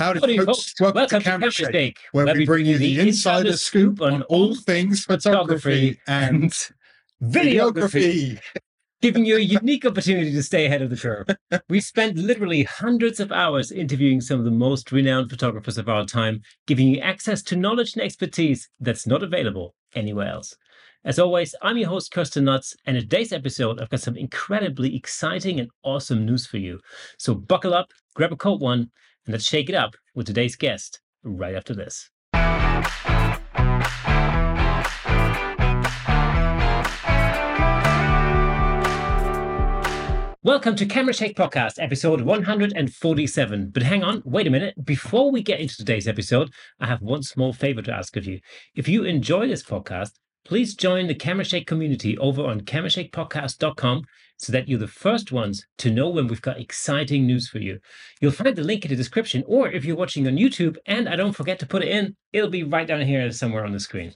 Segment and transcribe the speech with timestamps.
[0.00, 0.48] Howdy, Howdy, folks.
[0.48, 0.80] folks.
[0.80, 4.54] Welcome, Welcome to Camera Shake, Shake, where, we bring you the insider scoop on all
[4.54, 6.50] things photography and
[7.22, 8.40] videography.
[9.02, 11.26] giving you a unique opportunity to stay ahead of the curve.
[11.68, 16.06] We spent literally hundreds of hours interviewing some of the most renowned photographers of our
[16.06, 20.56] time, giving you access to knowledge and expertise that's not available anywhere else.
[21.04, 24.96] As always, I'm your host, Kirsten Nuts, and in today's episode, I've got some incredibly
[24.96, 26.80] exciting and awesome news for you.
[27.18, 28.90] So buckle up, grab a cold one,
[29.26, 32.10] and let's shake it up with today's guest right after this.
[40.42, 43.70] Welcome to Camera Shake Podcast, episode 147.
[43.74, 44.74] But hang on, wait a minute.
[44.82, 48.40] Before we get into today's episode, I have one small favor to ask of you.
[48.74, 50.12] If you enjoy this podcast,
[50.44, 54.04] please join the Camera community over on camerashakepodcast.com
[54.36, 57.78] so that you're the first ones to know when we've got exciting news for you.
[58.20, 61.16] You'll find the link in the description, or if you're watching on YouTube, and I
[61.16, 64.14] don't forget to put it in, it'll be right down here somewhere on the screen.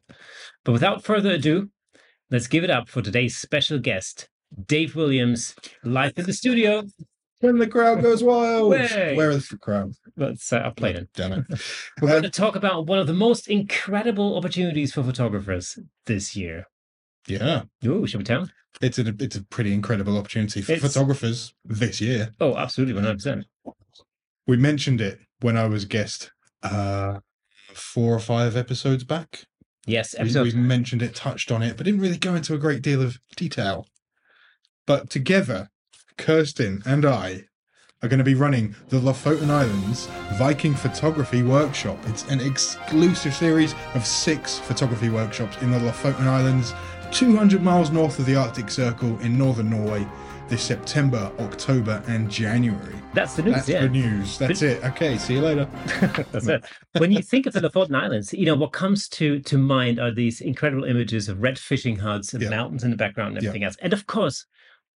[0.64, 1.68] But without further ado,
[2.30, 4.28] let's give it up for today's special guest,
[4.66, 6.84] Dave Williams, live in the studio.
[7.44, 8.70] When the crowd goes wild.
[8.70, 9.14] Way.
[9.16, 9.92] Where is the crowd?
[10.16, 11.08] Let's uh, I'll play it.
[11.14, 11.44] Damn it.
[12.00, 16.66] We're going to talk about one of the most incredible opportunities for photographers this year.
[17.26, 17.64] yeah.
[17.84, 18.48] Ooh, should we tell?
[18.80, 22.32] It's a it's a pretty incredible opportunity for It's- photographers this year.
[22.40, 23.44] Oh, absolutely, 100%.
[24.46, 27.20] We mentioned it when I was guest uh
[27.74, 29.44] four or five episodes back.
[29.86, 30.44] Yes, We, episode.
[30.44, 33.18] we mentioned it, touched on it, but didn't really go into a great deal of
[33.36, 33.86] detail.
[34.86, 35.70] But together,
[36.16, 37.44] Kirsten and I
[38.02, 41.98] are going to be running the Lofoten Islands Viking Photography Workshop.
[42.06, 46.74] It's an exclusive series of six photography workshops in the Lofoten Islands,
[47.12, 50.06] 200 miles north of the Arctic Circle in northern Norway,
[50.48, 52.94] this September, October, and January.
[53.14, 53.80] That's the news, That's yeah.
[53.80, 54.36] good news.
[54.38, 54.84] That's it.
[54.84, 55.64] Okay, see you later.
[56.32, 56.64] That's it.
[56.98, 60.12] When you think of the Lofoten Islands, you know what comes to to mind are
[60.12, 62.50] these incredible images of red fishing huts and Yeah.
[62.50, 63.48] mountains in the background and Yeah.
[63.48, 63.76] everything else.
[63.80, 64.44] And of course,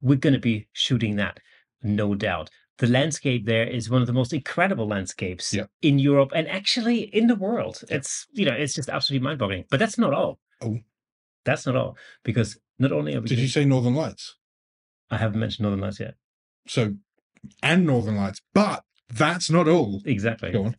[0.02, 1.40] we're going to be shooting that,
[1.82, 2.50] no doubt.
[2.80, 5.66] The landscape there is one of the most incredible landscapes Yeah.
[5.82, 7.82] in Europe and actually in the world.
[7.90, 9.66] It's you know it's just absolutely mind-boggling.
[9.72, 10.40] But that's not all.
[10.62, 10.78] Oh.
[11.46, 13.28] that's not all because not only are we.
[13.28, 14.36] Did doing- you say Northern Lights?
[15.10, 16.16] I haven't mentioned Northern Lights yet.
[16.68, 16.96] So,
[17.64, 20.02] and Northern Lights, but that's not all.
[20.06, 20.52] Exactly.
[20.52, 20.76] Go on.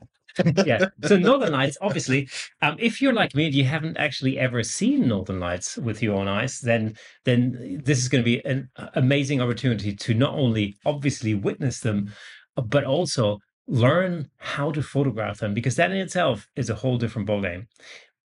[0.66, 0.86] Yeah.
[1.04, 2.28] So Northern Lights, obviously,
[2.62, 6.16] um, if you're like me and you haven't actually ever seen Northern Lights with your
[6.16, 10.76] own eyes, then then this is going to be an amazing opportunity to not only
[10.84, 12.12] obviously witness them,
[12.56, 17.28] but also learn how to photograph them because that in itself is a whole different
[17.28, 17.66] ballgame.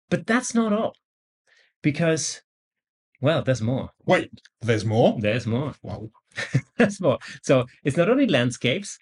[0.09, 0.95] But that's not all,
[1.81, 2.41] because
[3.21, 3.91] well, there's more.
[4.05, 5.15] Wait, there's more?
[5.19, 5.73] There's more.
[5.83, 6.09] Wow.
[6.77, 7.19] There's more.
[7.43, 8.97] So it's not only landscapes,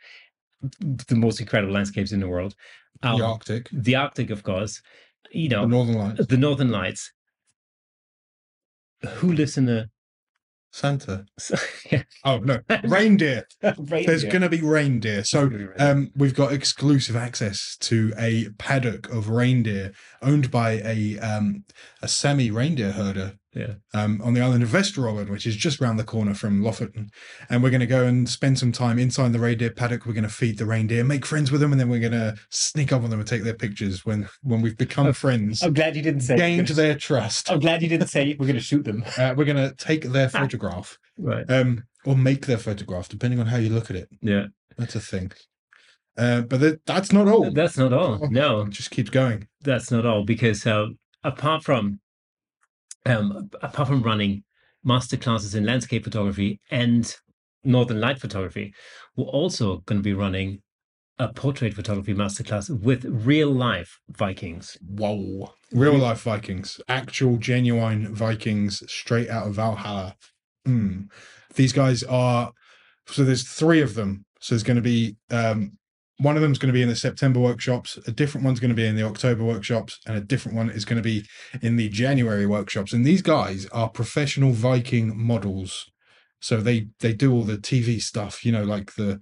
[0.61, 2.55] the most incredible landscapes in the world.
[3.01, 4.81] Um, the Arctic, the Arctic, of course,
[5.31, 7.11] you know, the Northern Lights, the Northern Lights.
[9.01, 9.89] Who lives in the
[10.71, 11.25] Santa.
[11.91, 13.45] yeah, Oh, no, reindeer.
[13.61, 15.23] There's going to be reindeer.
[15.23, 21.63] So, um, we've got exclusive access to a paddock of reindeer owned by a um,
[22.01, 25.97] a Sami reindeer herder yeah, um, on the island of Vesterålen, which is just round
[25.97, 27.09] the corner from Lofoten.
[27.49, 30.05] And we're going to go and spend some time inside the reindeer paddock.
[30.05, 32.35] We're going to feed the reindeer, make friends with them, and then we're going to
[32.49, 35.73] sneak up on them and take their pictures when when we've become Oh, friends, I'm
[35.73, 36.37] glad you didn't say.
[36.37, 37.49] gained their trust.
[37.51, 39.03] I'm glad you didn't say we're going to shoot them.
[39.17, 41.49] Uh, we're going to take their photograph Right.
[41.49, 44.07] um, or make their photograph, depending on how you look at it.
[44.21, 44.45] Yeah.
[44.77, 45.31] That's a thing.
[46.17, 47.51] Uh, but that, that's not all.
[47.51, 48.27] That's not all.
[48.29, 49.47] No, It just keeps going.
[49.61, 50.87] that's not all because uh,
[51.23, 51.99] apart from
[53.05, 54.43] um apart from running
[54.83, 57.15] master classes in landscape photography and
[57.63, 58.73] northern light photography
[59.15, 60.61] we're also going to be running
[61.17, 65.53] a portrait photography masterclass with real life vikings Whoa.
[65.71, 66.81] Real life Vikings.
[66.87, 70.15] Actual, genuine Vikings straight out of Valhalla.
[70.65, 71.03] Hmm.
[71.55, 72.51] These guys are.
[73.07, 74.25] So there's three of them.
[74.39, 75.15] So there's going to be.
[75.29, 75.77] Um,
[76.19, 78.75] one of them's going to be in the September workshops, a different one's going to
[78.75, 81.25] be in the October workshops, and a different one is going to be
[81.61, 82.91] in the January workshops.
[82.93, 85.89] And these guys are professional Viking models.
[86.41, 89.21] So they they do all the TV stuff, you know, like the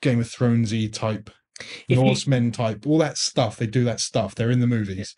[0.00, 1.30] Game of Thronesy type
[1.88, 3.56] If you- Norsemen type, all that stuff.
[3.56, 4.34] They do that stuff.
[4.34, 5.14] They're in the movies.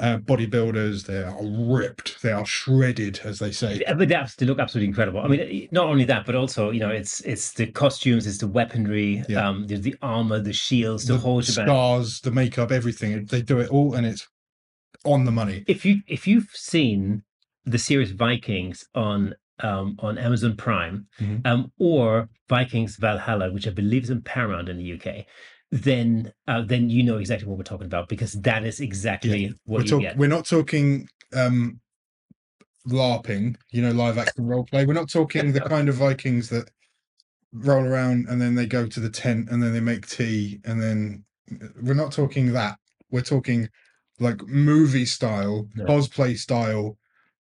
[0.00, 2.22] Uh, bodybuilders, they are ripped.
[2.22, 3.82] They are shredded, as they say.
[3.84, 5.18] But they look absolutely incredible.
[5.20, 8.46] I mean, not only that, but also you know, it's it's the costumes, it's the
[8.46, 9.48] weaponry, Yeah.
[9.48, 11.66] um, there's the armor, the shields, the, whole shebang.
[11.66, 13.24] scars, the makeup, everything.
[13.24, 14.28] They do it all, and it's
[15.04, 15.64] on the money.
[15.66, 17.22] If you if you've seen
[17.64, 21.44] the series Vikings on um, on Amazon Prime, Mhm.
[21.44, 25.26] um, or Vikings Valhalla, which I believe is in Paramount in the UK.
[25.70, 29.82] Then uh, then you know exactly what we're talking about because that is exactly what
[29.82, 30.16] we're, talk- get.
[30.16, 31.78] we're not talking um
[32.86, 36.70] larping you know live action role play we're not talking the kind of vikings that
[37.52, 40.80] roll around and then they go to the tent and then they make tea and
[40.82, 41.22] then
[41.82, 42.78] we're not talking that
[43.10, 43.68] we're talking
[44.20, 45.84] like movie style Yeah.
[45.84, 46.96] cosplay style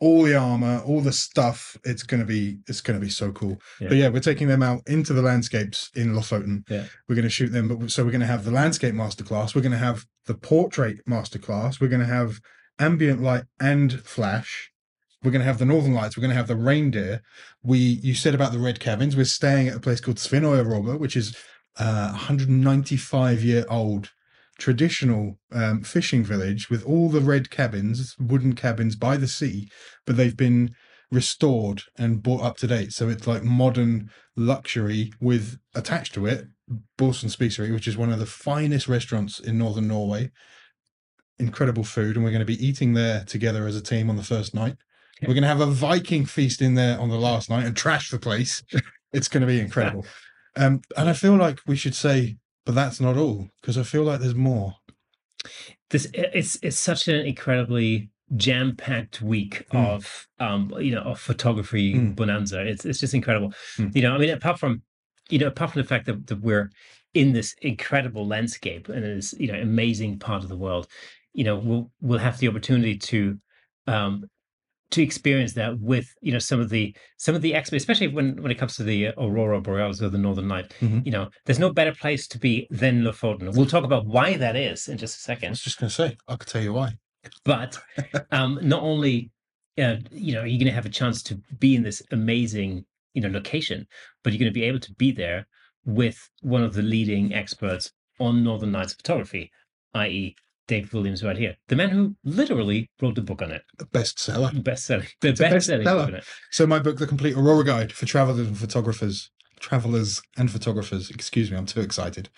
[0.05, 1.59] all the armor all the stuff
[1.91, 3.89] it's gonna be it's gonna be so cool Yeah.
[3.89, 6.85] but yeah we're taking them out into the landscapes in lofoten Yeah.
[7.07, 9.67] we're going to shoot them but so we're going to have the landscape masterclass we're
[9.69, 9.99] going to have
[10.31, 12.31] the portrait masterclass we're going to have
[12.79, 14.51] ambient light and flash
[15.23, 17.15] we're going to have the northern lights we're going to have the reindeer
[17.63, 17.79] we
[18.09, 21.17] you said about the red cabins we're staying at a place called Svinøya Rorbuer, which
[21.23, 21.27] is
[21.85, 24.11] uh 195 year old
[24.59, 29.69] traditional um, fishing village with all the red cabins wooden cabins by the sea
[30.07, 30.75] but they've been
[31.11, 36.47] restored and brought up to date so it's like modern luxury with attached to it
[36.99, 40.31] Børsen Spiseri, which is one of the finest restaurants in northern Norway.
[41.39, 44.23] Incredible food, and we're going to be eating there together as a team on the
[44.23, 44.77] first night.
[45.21, 45.29] Yeah.
[45.29, 48.11] We're going to have a Viking feast in there on the last night and trash
[48.11, 48.63] the place.
[49.13, 50.07] it's going to be incredible.
[50.57, 54.03] Um, and I feel like we should say, but that's not all, because I feel
[54.05, 54.75] like there's more.
[55.91, 59.87] this it's it's such an incredibly jam-packed week Mm.
[59.87, 62.17] of um you know of photography Mm.
[62.17, 63.95] bonanza it's it's just incredible Mm.
[63.95, 64.83] you know i mean apart from
[65.29, 66.71] you know apart from the fact that, that we're
[67.13, 70.87] in this incredible landscape and this you know amazing part of the world
[71.35, 73.39] you know we'll we'll have the opportunity to
[73.87, 74.25] um
[74.95, 78.41] to experience that with you know some of the some of the experts especially when
[78.43, 81.05] when it comes to the aurora borealis or the northern light Mhm.
[81.07, 84.57] you know there's no better place to be than lofoten we'll talk about why that
[84.57, 86.89] is in just a second was just going to say, I could tell you why.
[87.45, 87.79] but
[88.31, 89.31] um, not only
[89.79, 93.23] uh, you know you're going to have a chance to be in this amazing you
[93.23, 93.87] know location,
[94.23, 95.47] but you're going to be able to be there
[95.85, 99.51] with one of the leading experts on Northern Lights photography,
[99.95, 100.35] i.e.,
[100.67, 104.63] Dave Williams, right here, the man who literally wrote the book on it, A bestseller.
[104.65, 104.97] best the
[105.29, 106.25] a best selling book bestseller.
[106.51, 109.31] So my book, The Complete Aurora Guide for Travelers and Photographers,
[109.61, 111.11] travelers and photographers.
[111.11, 112.31] Excuse me, I'm too excited.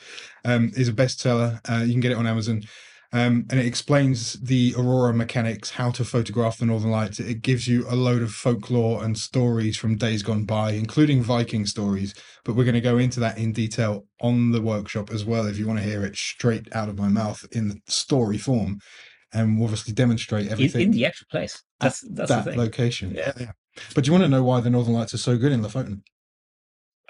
[0.44, 1.60] Um, is a bestseller.
[1.68, 2.62] Uh, you can get it on Amazon.
[3.12, 7.20] Um, and it explains the aurora mechanics, how to photograph the northern lights.
[7.20, 11.66] It gives you a load of folklore and stories from days gone by, including Viking
[11.66, 12.14] stories.
[12.44, 15.58] But we're going to go into that in detail on the workshop as well, if
[15.58, 18.80] you want to hear it straight out of my mouth in the story form.
[19.32, 21.62] And we'll obviously demonstrate everything in the actual place.
[21.80, 22.60] That's that's that the thing.
[22.60, 23.12] location.
[23.14, 23.32] Yeah.
[23.38, 23.52] yeah.
[23.94, 26.02] But do you want to know why the Northern Lights are so good in Lofoten?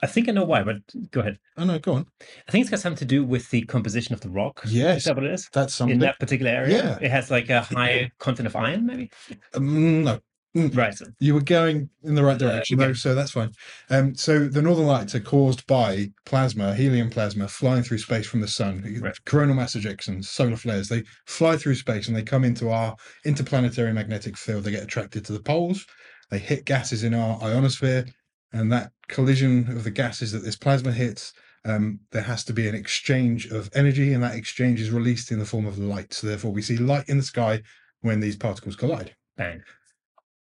[0.02, 0.76] I think I know why, but
[1.10, 1.38] go ahead.
[1.56, 2.06] Oh no, go on.
[2.46, 4.60] I think it's got something to do with the composition of the rock.
[4.64, 5.48] Is Yes, that what it is?
[5.52, 6.98] that's In that particular area, Yeah.
[7.06, 9.10] it has like a high content of iron, maybe.
[9.54, 10.20] Um, no,
[10.54, 10.94] Right.
[11.18, 12.88] you were going in the right Uh, direction, okay.
[12.88, 13.50] though, so that's fine.
[13.90, 18.40] Um, so the Northern Lights are caused by plasma, helium plasma, flying through space from
[18.42, 18.82] the sun.
[19.00, 19.16] Right.
[19.24, 20.88] Coronal mass ejections, solar flares.
[20.88, 24.64] They fly through space and they come into our interplanetary magnetic field.
[24.64, 25.86] They get attracted to the poles.
[26.30, 28.06] They hit gases in our ionosphere,
[28.56, 31.32] and that collision of the gases that this plasma hits
[31.66, 35.38] um, there has to be an exchange of energy, and that exchange is released in
[35.38, 36.14] the form of light.
[36.14, 37.62] So, therefore, we see light in the sky
[38.00, 39.16] when these particles collide.
[39.36, 39.62] Bang.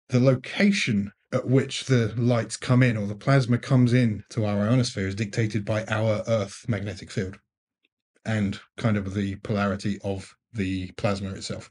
[0.10, 4.68] The location at which the lights come in or the plasma comes in to our
[4.68, 7.40] ionosphere is dictated by our Earth magnetic field
[8.26, 11.70] and kind of the polarity of the plasma itself.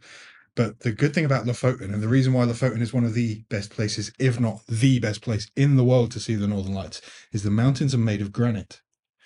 [0.56, 3.44] But the good thing about Lofoten, and the reason why Lofoten is one of the
[3.48, 7.00] best places, if not the best place in the world to see the Northern Lights,
[7.32, 8.80] is the mountains are made of granite.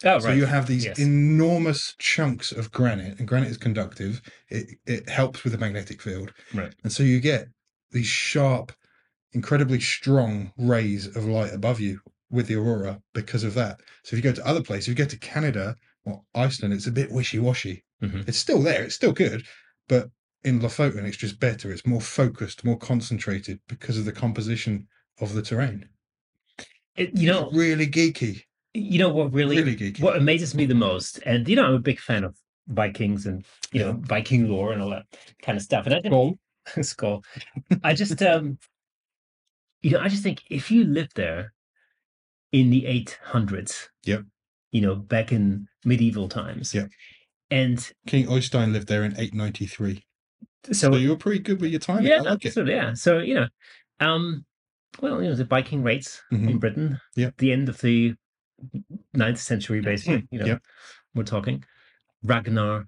[0.05, 0.37] Oh, So right.
[0.37, 0.99] you have these Yes.
[0.99, 4.21] enormous chunks of granite, and granite is conductive.
[4.51, 6.75] It it helps with the magnetic field, Right.
[6.85, 7.49] and so you get
[7.93, 8.73] these sharp,
[9.33, 12.01] incredibly strong rays of light above you
[12.31, 13.81] with the aurora because of that.
[14.05, 16.87] So if you go to other places, if you go to Canada or Iceland, it's
[16.87, 17.85] a bit wishy washy.
[18.03, 18.29] Mhm.
[18.29, 19.47] It's still there, it's still good,
[19.89, 20.11] but
[20.45, 21.73] in Lofoten, it's just better.
[21.73, 24.87] It's more focused, more concentrated because of the composition
[25.21, 25.89] of the terrain.
[26.97, 28.43] It- you know, really geeky,
[28.75, 30.01] you know what really, really geeky.
[30.01, 32.37] what amazes me the most, and you know, I'm a big fan of
[32.69, 35.07] Vikings and you know Viking lore and all that
[35.43, 35.87] kind of stuff.
[35.87, 36.39] And I Skull.
[36.75, 37.25] just skull.
[37.83, 38.59] I just um,
[39.83, 41.53] you know, I just think if you lived there
[42.53, 44.23] in the 800s, Yep.
[44.71, 46.91] you know, back in medieval times, Yep.
[47.51, 50.05] and King Oystein lived there in 893.
[50.67, 52.07] So, So you were pretty good with your timing.
[52.07, 52.49] yeah, like it.
[52.49, 52.95] absolutely, yeah.
[52.95, 53.47] So you know,
[54.01, 54.45] um,
[55.01, 56.61] well, you know, the Viking raids in Mhm.
[56.61, 57.31] Britain, Yeah.
[57.39, 58.15] the end of the
[59.13, 60.27] ninth century, basically.
[60.31, 60.59] You know, Yeah.
[61.15, 61.65] we're talking
[62.23, 62.87] Ragnar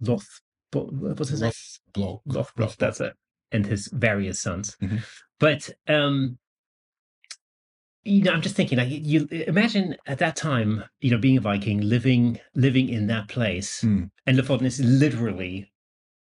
[0.00, 0.40] Loth.
[0.72, 1.52] What's his name?
[1.96, 2.22] Rothblok.
[2.26, 3.14] Lothbrok, that's it,
[3.52, 4.76] and his various sons.
[4.82, 5.00] Mhm.
[5.38, 6.38] But um,
[8.06, 11.40] you know, I'm just thinking, like, you imagine at that time, you know, being a
[11.40, 14.10] Viking, living living in that place, Mm.
[14.26, 15.72] and is literally,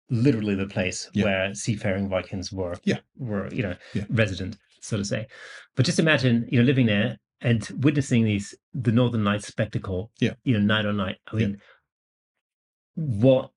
[0.09, 1.25] literally the place Yeah.
[1.25, 2.99] where seafaring Vikings were, Yeah.
[3.17, 4.05] were you know, Yeah.
[4.09, 5.27] resident, so to say.
[5.75, 10.33] But just imagine, you know, living there and witnessing these the Northern Lights spectacle, Yeah.
[10.43, 11.17] you know, night on night.
[11.31, 11.61] I mean,
[12.95, 13.51] what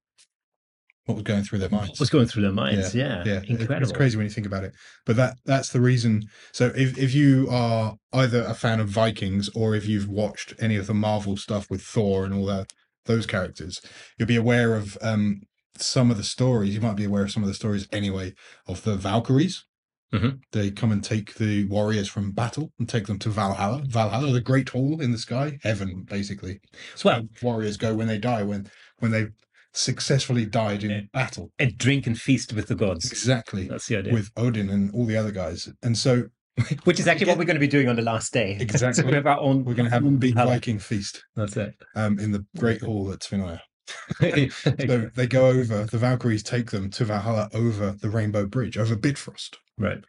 [1.07, 1.91] What was going through their minds?
[1.91, 2.95] What was going through their minds?
[2.95, 3.83] Yeah, yeah, incredible.
[3.83, 4.75] It's crazy when you think about it.
[5.07, 6.29] But that that's the reason.
[6.53, 10.77] So if if you are either a fan of Vikings or if you've watched any
[10.77, 12.73] of the Marvel stuff with Thor and all that
[13.07, 13.81] those characters,
[14.19, 15.41] you'll be aware of um
[15.77, 16.75] some of the stories.
[16.75, 18.35] You might be aware of some of the stories anyway
[18.67, 19.65] of the Valkyries.
[20.13, 20.41] Mhm.
[20.53, 23.85] They come and take the warriors from battle and take them to Valhalla.
[23.87, 26.61] Valhalla, the great hall in the sky, heaven, basically.
[26.93, 29.27] It's Well- warriors go when they die, when when they
[29.73, 31.53] successfully died in battle.
[31.59, 33.11] And drink and feast with the gods.
[33.11, 34.13] Exactly That's the idea.
[34.13, 35.69] with Odin and all the other guys.
[35.83, 36.25] And so
[36.85, 38.57] Which is actually what we're going to be doing on the last day.
[38.61, 39.03] Exactly.
[39.05, 39.65] so we have our own.
[39.65, 41.75] we're going to have a big Viking feast That's it.
[41.95, 43.61] um, in the Great Hall at Svinøya.
[44.21, 48.97] So they go over, the Valkyries take them to Valhalla over the Rainbow Bridge, over
[48.97, 49.59] Bifrost.
[49.79, 50.03] Right.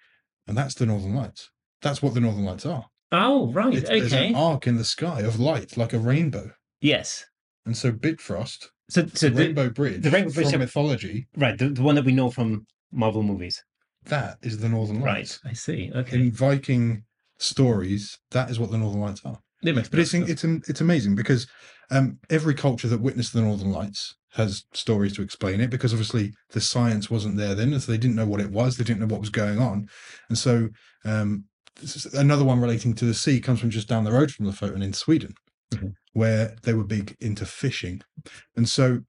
[0.48, 1.50] And that's the Northern Lights.
[1.82, 2.86] That's what the Northern Lights are.
[3.12, 3.74] Oh, right.
[3.74, 6.52] It's, There's an arc in the sky of light, like a rainbow.
[6.80, 7.26] Yes.
[7.66, 11.70] And so Bifrost, So, so the Rainbow Bridge, the Rainbow Bridge from mythology, right, the,
[11.70, 13.64] the one that we know from Marvel movies.
[14.06, 15.40] that is the Northern Lights.
[15.46, 15.52] Right.
[15.52, 15.92] I see.
[15.96, 16.16] Okay.
[16.18, 17.04] In Viking
[17.38, 19.40] stories, that is what the Northern Lights are.
[19.64, 21.46] Makes But it's it's it's amazing because
[21.92, 25.70] um, every culture that witnessed the Northern Lights has stories to explain it.
[25.70, 28.78] Because obviously the science wasn't there then, and so they didn't know what it was.
[28.78, 29.88] They didn't know what was going on,
[30.30, 30.70] and so
[31.06, 31.46] um,
[32.14, 34.84] another one relating to the sea comes from just down the road from the Lofoten
[34.84, 35.34] in Sweden,
[35.74, 35.94] Mhm.
[36.14, 38.02] where they were big into fishing,
[38.56, 39.02] and so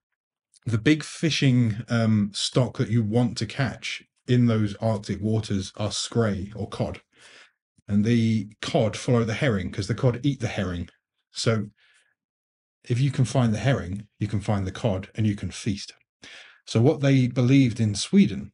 [0.66, 5.90] the big fishing um, stock that you want to catch in those Arctic waters are
[5.90, 7.00] skrei or cod
[7.88, 10.88] and the cod follow the herring because the cod eat the herring.
[11.32, 11.66] So
[12.88, 15.92] if you can find the herring, you can find the cod and you can feast.
[16.66, 18.52] So what they believed in Sweden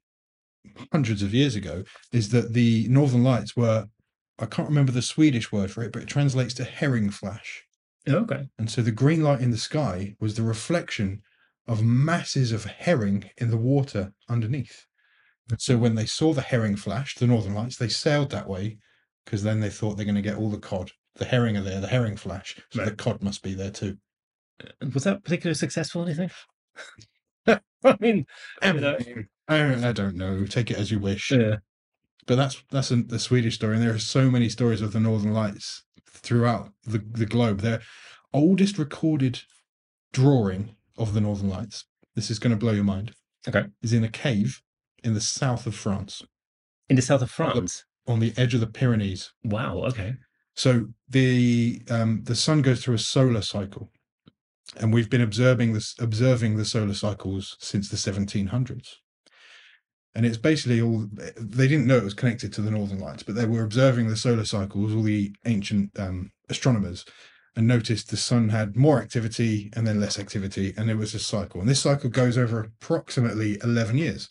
[0.93, 3.87] hundreds of years ago is that the northern lights were
[4.39, 7.65] I can't remember the Swedish word for it, but it translates to herring flash.
[8.09, 8.49] Oh, okay.
[8.57, 11.23] And so the green light in the sky was the reflection
[11.67, 14.87] of masses of herring in the water underneath.
[15.51, 18.79] And so when they saw the herring flash, the northern lights, they sailed that way
[19.25, 20.93] because then they thought they're going to get all the cod.
[21.17, 22.57] The herring are there, the herring flash.
[22.71, 23.99] So the cod must be there too.
[24.81, 26.03] And Was that particularly successful?
[26.03, 26.31] Anything?
[27.85, 28.27] I mean,
[28.63, 28.99] you know,
[29.49, 30.45] I, I don't know.
[30.47, 31.31] Take it as you wish.
[31.31, 31.57] yeah.
[32.27, 35.01] But that's that's a, the Swedish story, and there are so many stories of the
[35.01, 37.61] Northern Lights throughout the, the globe.
[37.61, 37.81] Their
[38.35, 39.41] oldest recorded
[40.13, 41.87] drawing of the Northern Lights.
[42.15, 43.13] This is going to blow your mind.
[43.49, 43.65] Okay.
[43.81, 44.61] Is in a cave
[45.03, 46.23] in the south of France,
[46.91, 47.85] in the south of France.
[48.07, 49.33] on the edge of the Pyrenees.
[49.45, 49.85] Wow.
[49.85, 50.15] Okay.
[50.55, 53.91] So the um, the sun goes through a solar cycle,
[54.77, 58.97] and we've been observing this observing the solar cycles since the 1700s.
[60.15, 61.07] And it's basically all
[61.37, 64.17] they didn't know it was connected to the northern lights, but they were observing the
[64.17, 67.05] solar cycles, all the ancient um, astronomers,
[67.55, 71.19] and noticed the sun had more activity and then less activity, and it was a
[71.19, 71.61] cycle.
[71.61, 74.29] And this cycle goes over approximately 11 years.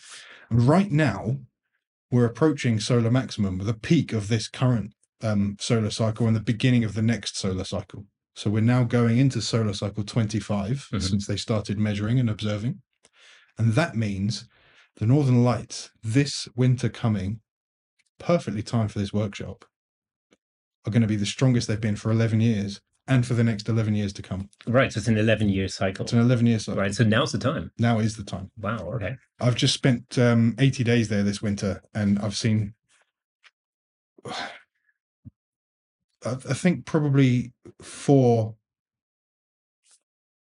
[0.50, 1.38] And right now,
[2.12, 6.84] we're approaching solar maximum, the peak of this current um, solar cycle and the beginning
[6.84, 8.06] of the next solar cycle.
[8.38, 11.02] So we're now going into solar cycle 25 Mhm.
[11.02, 12.84] since they started measuring and observing.
[13.58, 14.48] And that means
[14.98, 17.42] the northern lights this winter coming,
[18.20, 19.66] perfectly timed for this workshop,
[20.86, 23.68] are going to be the strongest they've been for 11 years and for the next
[23.70, 24.52] 11 years to come.
[24.68, 24.94] Right.
[24.94, 26.06] So it's an 11 year cycle.
[26.06, 26.80] It's an 11 year cycle.
[26.80, 26.94] Right.
[26.94, 27.72] So now's the time.
[27.80, 28.52] Now is the time.
[28.56, 28.92] Wow.
[28.94, 29.18] Okay.
[29.40, 32.76] I've just spent um, 80 days there this winter and I've seen,
[36.28, 38.56] I, I think probably four,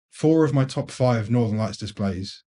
[0.09, 2.43] four of my top five Northern Lights displays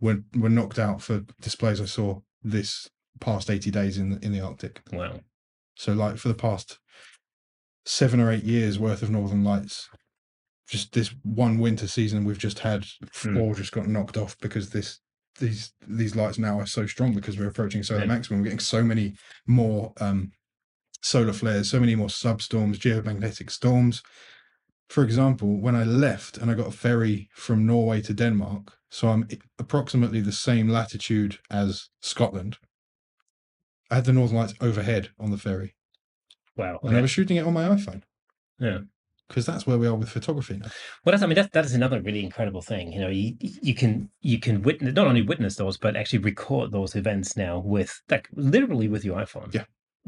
[0.00, 2.88] were, were knocked out for displays I saw this
[3.20, 4.80] past 80 days in the, in the Arctic.
[4.92, 5.20] Wow.
[5.74, 6.78] So like for the past
[7.84, 9.88] seven or eight years worth of Northern Lights,
[10.68, 12.84] just this one winter season we've just had
[13.20, 13.36] Hmm.
[13.36, 15.00] four just got knocked off because this
[15.38, 18.06] these these lights now are so strong because we're approaching solar Yeah.
[18.06, 18.40] maximum.
[18.40, 19.14] We're getting so many
[19.46, 20.32] more um
[21.06, 24.02] solar flares, so many more substorms, geomagnetic storms.
[24.88, 29.08] For example, when I left and I got a ferry from Norway to Denmark, so
[29.08, 32.58] I'm approximately the same latitude as Scotland.
[33.90, 35.74] I had the Northern Lights overhead on the ferry.
[36.56, 36.80] Wow.
[36.82, 38.02] And I was shooting it on my iPhone.
[38.58, 38.78] Yeah.
[39.28, 40.70] Because that's where we are with photography now.
[41.04, 42.92] Well, that's, I mean, that, that is another really incredible thing.
[42.92, 46.70] You know, you, you can, you can witness, not only witness those, but actually record
[46.70, 49.52] those events now with like literally with your iPhone.
[49.52, 49.64] Yeah.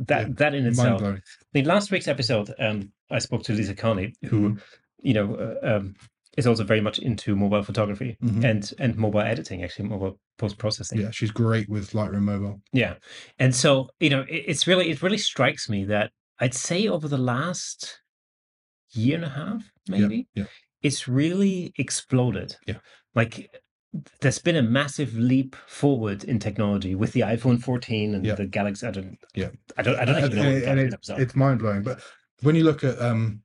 [0.06, 1.00] That Yeah, that in itself.
[1.00, 1.22] blowing.
[1.54, 4.58] In last week's episode, um, I spoke to Lisa Carney, who, Mm-hmm.
[4.98, 5.94] you know, uh, um,
[6.36, 8.44] is also very much into mobile photography Mhm.
[8.44, 11.00] and and mobile editing, actually mobile post processing.
[11.00, 12.62] Yeah, she's great with Lightroom Mobile.
[12.72, 12.94] Yeah.
[13.40, 17.08] And so, you know, it, it's really, it really strikes me that I'd say over
[17.08, 18.00] the last
[18.90, 20.44] year and a half, maybe, Yeah.
[20.80, 22.56] it's really exploded.
[22.66, 22.78] Yeah.
[23.16, 23.50] Like
[24.20, 28.34] there's been a massive leap forward in technology with the iPhone 14 and Yeah.
[28.34, 28.86] the Galaxy.
[28.86, 29.48] I don't, Yeah.
[29.76, 30.48] I don't, I don't and, actually know.
[30.50, 31.82] and Galaxy it, it's mind blowing.
[31.82, 32.00] But
[32.42, 33.42] when you look at um,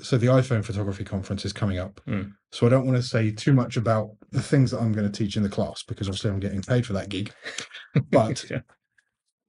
[0.00, 2.00] so the iPhone photography conference is coming up.
[2.06, 2.32] Mm.
[2.52, 5.18] So I don't want to say too much about the things that I'm going to
[5.18, 7.32] teach in the class because obviously I'm getting paid for that gig.
[8.10, 8.60] But Yeah.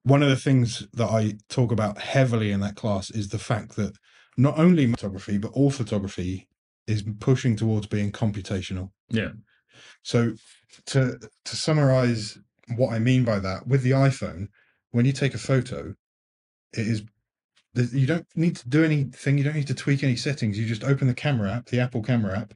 [0.03, 3.75] one of the things that I talk about heavily in that class is the fact
[3.75, 3.97] that
[4.37, 6.47] not only photography but all photography
[6.87, 8.91] is pushing towards being computational.
[9.09, 9.31] Yeah.
[10.03, 10.33] So
[10.87, 12.39] to to summarize
[12.75, 14.47] what I mean by that, with the iPhone,
[14.91, 15.93] when you take a photo,
[16.73, 17.03] it is
[17.75, 20.57] you don't need to do anything, you don't need to tweak any settings.
[20.57, 22.53] You just open the camera app, the Apple camera app,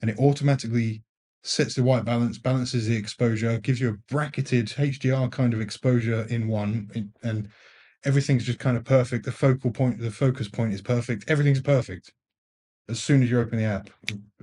[0.00, 1.02] and it automatically
[1.42, 6.26] sets the white balance, balances the exposure, gives you a bracketed HDR kind of exposure
[6.28, 7.48] in one, and
[8.04, 9.24] everything's just kind of perfect.
[9.24, 11.28] The focal point, the focus point is perfect.
[11.28, 12.12] Everything's perfect
[12.92, 13.90] as soon as you open the app,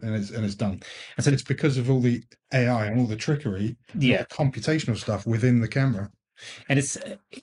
[0.02, 0.82] and it's and it's done.
[1.16, 2.22] And so It's because of all the
[2.54, 4.24] AI and all the trickery, yeah.
[4.24, 6.12] the computational stuff within the camera.
[6.68, 6.98] And it's,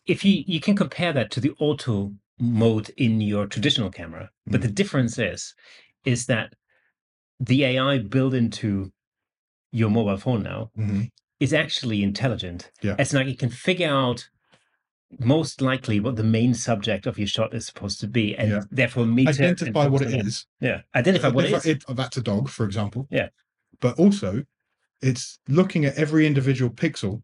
[0.07, 4.61] if you, you can compare that to the auto mode in your traditional camera, but
[4.61, 4.65] Mm.
[4.65, 5.55] the difference is,
[6.05, 6.55] is that
[7.41, 8.91] the AI built into
[9.73, 11.11] your mobile phone now Mhm.
[11.41, 12.71] is actually intelligent.
[12.83, 12.97] Yeah.
[12.99, 14.29] It's like it can figure out
[15.19, 18.61] most likely what the main subject of your shot is supposed to be, and Yeah.
[18.71, 20.47] therefore meter and Identify what it on is.
[20.61, 23.07] Yeah, identify what it If it- that's a dog, for example.
[23.11, 23.29] Yeah.
[23.81, 24.45] But also,
[25.01, 27.23] it's looking at every individual pixel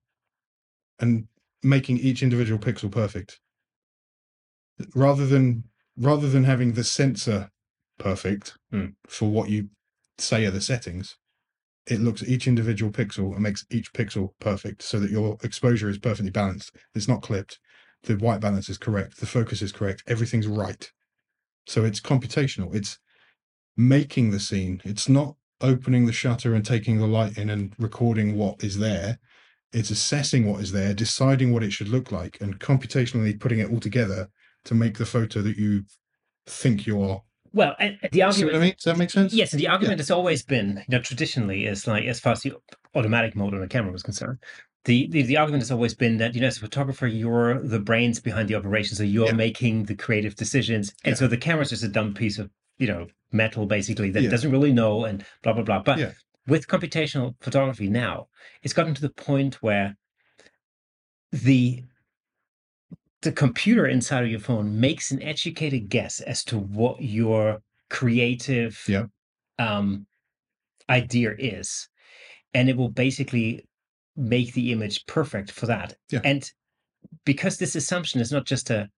[0.99, 1.27] and
[1.63, 3.41] making each individual pixel perfect.
[4.95, 5.65] Rather than
[5.97, 7.51] rather than having the sensor
[7.99, 8.87] perfect Hmm.
[9.07, 9.69] for what you
[10.17, 11.17] say are the settings,
[11.87, 15.91] it looks at each individual pixel and makes each pixel perfect so that your exposure
[15.91, 16.75] is perfectly balanced.
[16.95, 17.59] It's not clipped.
[18.05, 19.19] The white balance is correct.
[19.19, 20.03] The focus is correct.
[20.07, 20.91] Everything's right.
[21.67, 22.75] So it's computational.
[22.75, 22.99] It's
[23.77, 24.81] making the scene.
[24.85, 29.19] It's not opening the shutter and taking the light in and recording what is there.
[29.73, 33.71] It's assessing what is there, deciding what it should look like, and computationally putting it
[33.71, 34.29] all together
[34.65, 35.85] to make the photo that you
[36.47, 37.23] think you're.
[37.53, 37.75] well,
[38.11, 38.53] the argument.
[38.53, 38.75] what I mean?
[38.75, 39.33] Does that make sense?
[39.33, 42.43] Yes, and the argument has always been, you know, traditionally is like as far as
[42.43, 42.55] the
[42.95, 44.39] automatic mode on a camera was concerned,
[44.85, 47.79] the, the the argument has always been that you know, as a photographer, you're the
[47.79, 49.33] brains behind the operation, so you're Yeah.
[49.33, 51.19] making the creative decisions, and Yeah.
[51.19, 54.31] so the camera's just a dumb piece of you know metal basically that Yeah.
[54.31, 55.81] doesn't really know and blah blah blah.
[55.83, 55.99] But
[56.49, 58.29] with computational photography now,
[58.63, 59.97] it's gotten to the point where
[61.31, 61.85] the
[63.23, 68.83] the computer inside of your phone makes an educated guess as to what your creative
[68.89, 69.05] Yeah.
[69.61, 70.07] um,
[70.91, 71.89] idea is,
[72.53, 73.65] and it will basically
[74.17, 75.95] make the image perfect for that.
[76.11, 76.21] Yeah.
[76.25, 76.49] And
[77.25, 78.89] because this assumption is not just a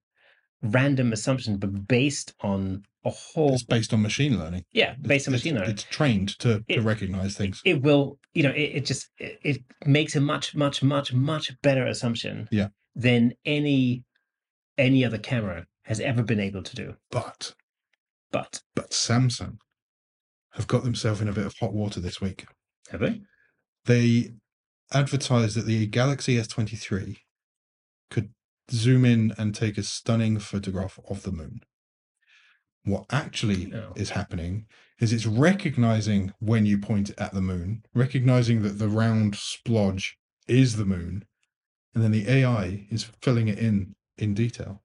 [0.61, 4.65] random assumption, but based on a whole, It's based on machine learning.
[4.71, 7.61] yeah, based on It's- machine learning, It's trained to, to recognize things.
[7.65, 11.51] it will, you know, it, it just it, it makes a much, much, much, much
[11.61, 12.69] better assumption Yeah.
[12.95, 14.03] than any
[14.77, 16.95] any other camera has ever been able to do.
[17.11, 17.53] But
[18.31, 19.57] But but Samsung
[20.53, 22.45] have got themselves in a bit of hot water this week.
[22.89, 23.21] have they?
[23.85, 24.31] They
[24.93, 27.17] advertised that the Galaxy S23
[28.09, 28.33] could
[28.71, 31.61] zoom in and take a stunning photograph of the moon.
[32.83, 33.93] What actually Oh.
[33.95, 34.67] is happening
[34.99, 40.13] is it's recognizing when you point it at the moon, recognizing that the round splodge
[40.47, 41.25] is the moon,
[41.93, 44.83] and then the AI is filling it in in detail.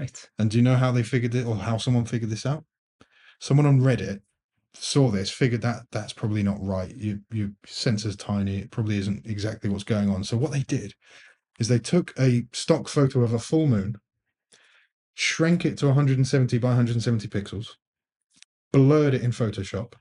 [0.00, 0.30] Right.
[0.38, 2.64] And do you know how they figured it or how someone figured this out?
[3.40, 4.22] Someone on Reddit
[4.78, 6.94] saw this, figured that that's probably not right.
[6.94, 8.58] You, your sensor's tiny.
[8.58, 10.24] It probably isn't exactly what's going on.
[10.24, 10.94] So what they did
[11.58, 13.96] is they took a stock photo of a full moon,
[15.14, 17.70] shrank it to 170 by 170 pixels,
[18.72, 19.94] blurred it in Photoshop,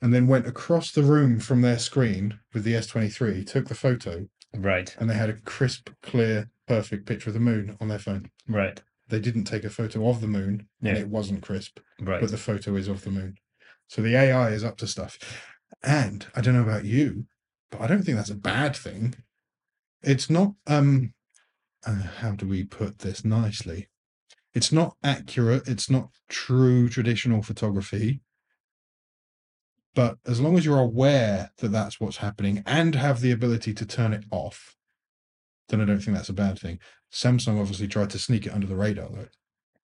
[0.00, 4.26] and then went across the room from their screen with the S23, took the photo,
[4.56, 4.94] Right.
[4.98, 8.80] and they had a crisp, clear, perfect picture of the moon on their phone Right.
[9.08, 12.20] they didn't take a photo of the moon and it wasn't crisp, Right.
[12.20, 13.36] but the photo is of the moon.
[13.88, 15.18] So the AI is up to stuff.
[15.82, 17.26] And I don't know about you,
[17.70, 19.14] but I don't think that's a bad thing.
[20.02, 21.14] It's not um
[21.86, 23.88] uh, how do we put this nicely?
[24.54, 28.20] It's not accurate, it's not true traditional photography.
[29.94, 33.86] But as long as you're aware that that's what's happening and have the ability to
[33.86, 34.76] turn it off,
[35.68, 36.78] then I don't think that's a bad thing.
[37.12, 39.28] Samsung obviously tried to sneak it under the radar though.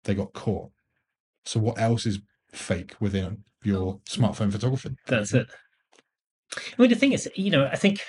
[0.04, 0.70] They got caught.
[1.44, 2.20] So what else is
[2.54, 4.96] fake within your smartphone photography?
[5.06, 5.46] That's it.
[6.56, 8.00] I mean, the thing is, you know, I think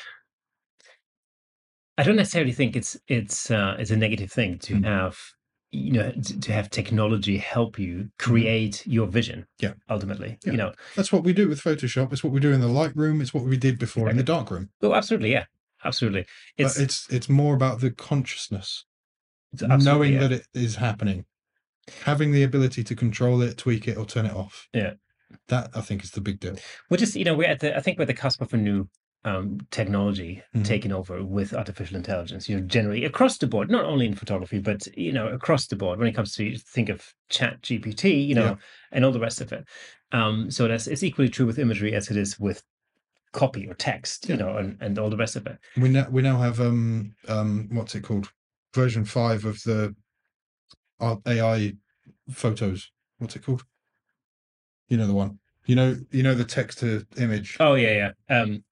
[1.97, 4.85] I don't necessarily think it's it's uh, it's a negative thing to Mm.
[4.85, 5.17] have
[5.71, 9.45] you know to have technology help you create your vision.
[9.59, 9.73] Yeah.
[9.89, 10.51] ultimately, Yeah.
[10.51, 10.73] you know.
[10.95, 12.11] That's what we do with Photoshop.
[12.13, 13.21] It's what we do in the Lightroom.
[13.21, 14.69] It's what we did before in the darkroom.
[14.81, 15.45] Oh, absolutely, yeah,
[15.83, 16.25] absolutely.
[16.57, 18.85] It's, but it's it's more about the consciousness,
[19.53, 20.19] it's knowing yeah.
[20.19, 21.25] that it is happening,
[22.03, 24.67] having the ability to control it, tweak it, or turn it off.
[24.73, 24.93] Yeah.
[25.47, 26.55] that I think is the big deal.
[26.89, 28.57] We're just, you know, we're at the, I think we're at the cusp of a
[28.57, 28.87] new
[29.25, 30.63] um, technology Mhm.
[30.65, 34.59] taking over with artificial intelligence, you know, generally across the board, not only in photography,
[34.59, 38.35] but, you know, across the board when it comes to think of chat GPT, you
[38.35, 38.55] know, Yeah.
[38.91, 39.67] and all the rest of it.
[40.11, 42.61] Um, so that's, it's equally true with imagery as it is with
[43.33, 45.57] copy or text, you know, and, and all the rest of it.
[45.75, 48.31] We now we now have um um what's it called
[48.73, 49.93] version five of the
[51.01, 51.73] AI
[52.31, 52.91] photos.
[53.19, 53.63] What's it called?
[54.87, 55.39] You know the one.
[55.65, 57.57] You know you know the text to image.
[57.59, 58.41] Oh, yeah, yeah.
[58.41, 58.63] Um,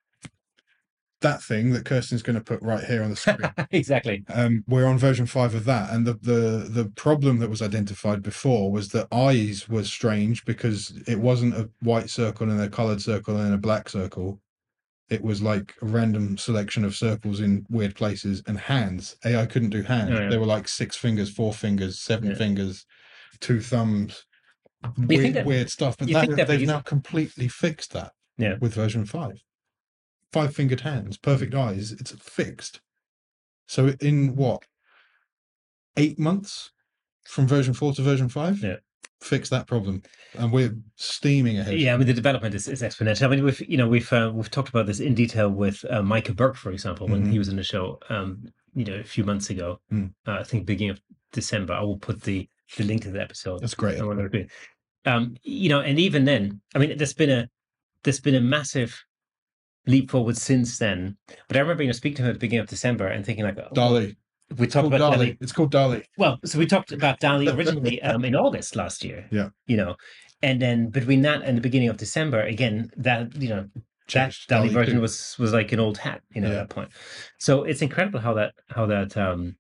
[1.22, 3.50] That thing that Kirsten's going to put right here on the screen.
[3.72, 4.26] exactly.
[4.34, 8.22] um, we're on version five of that, and the, the the problem that was identified
[8.22, 13.02] before was that eyes was strange because it wasn't a white circle and a coloured
[13.02, 14.42] circle and a black circle.
[15.10, 19.16] It was like a random selection of circles in weird places and hands.
[19.26, 20.12] AI couldn't do hands.
[20.14, 20.30] Oh, yeah.
[20.30, 22.36] They were like six fingers, four fingers, seven Yeah.
[22.38, 22.86] fingers,
[23.40, 24.26] two thumbs.
[24.98, 25.98] Weird, that- weird stuff.
[25.98, 28.56] But that, they've now completely fixed that Yeah.
[28.60, 29.42] with version five.
[30.32, 31.92] Five fingered hands, perfect eyes.
[31.92, 32.82] It's fixed.
[33.68, 34.64] So in what
[35.96, 36.72] eight months
[37.26, 38.78] from version four to version five, Yeah.
[39.24, 40.04] Fix that problem,
[40.38, 41.80] and we're steaming ahead.
[41.80, 43.24] Yeah, I mean the development is, is exponential.
[43.24, 46.02] I mean we've you know we've uh, we've talked about this in detail with uh,
[46.02, 47.32] Micah Burke, for example, when Mhm.
[47.32, 48.44] he was in the show, um,
[48.76, 49.80] you know, a few months ago.
[49.92, 50.14] Mm.
[50.28, 51.74] Uh, I think beginning of December.
[51.74, 53.62] I will put the the link to the episode.
[53.62, 54.00] That's great.
[54.00, 54.52] I wonder if it-
[55.06, 57.50] Um, you know, and even then, I mean, there's been a
[58.04, 59.02] there's been a massive
[59.88, 61.18] leap forward since then.
[61.48, 63.46] But I remember you know speaking to him at the beginning of December and thinking
[63.46, 64.16] like, oh, DALL-E.
[64.58, 65.18] We talked about DALL-E.
[65.18, 66.04] DALL-E It's called DALL-E.
[66.18, 69.28] well, so we talked about DALL-E originally um, in August last year.
[69.32, 69.50] Yeah.
[69.68, 69.96] You know,
[70.42, 74.50] and then between that and the beginning of December, again, that you know that Changed
[74.50, 75.02] DALL-E version 2.
[75.02, 76.56] was was like an old hat, you know, Yeah.
[76.62, 76.90] at that point.
[77.40, 79.56] So it's incredible how that how that um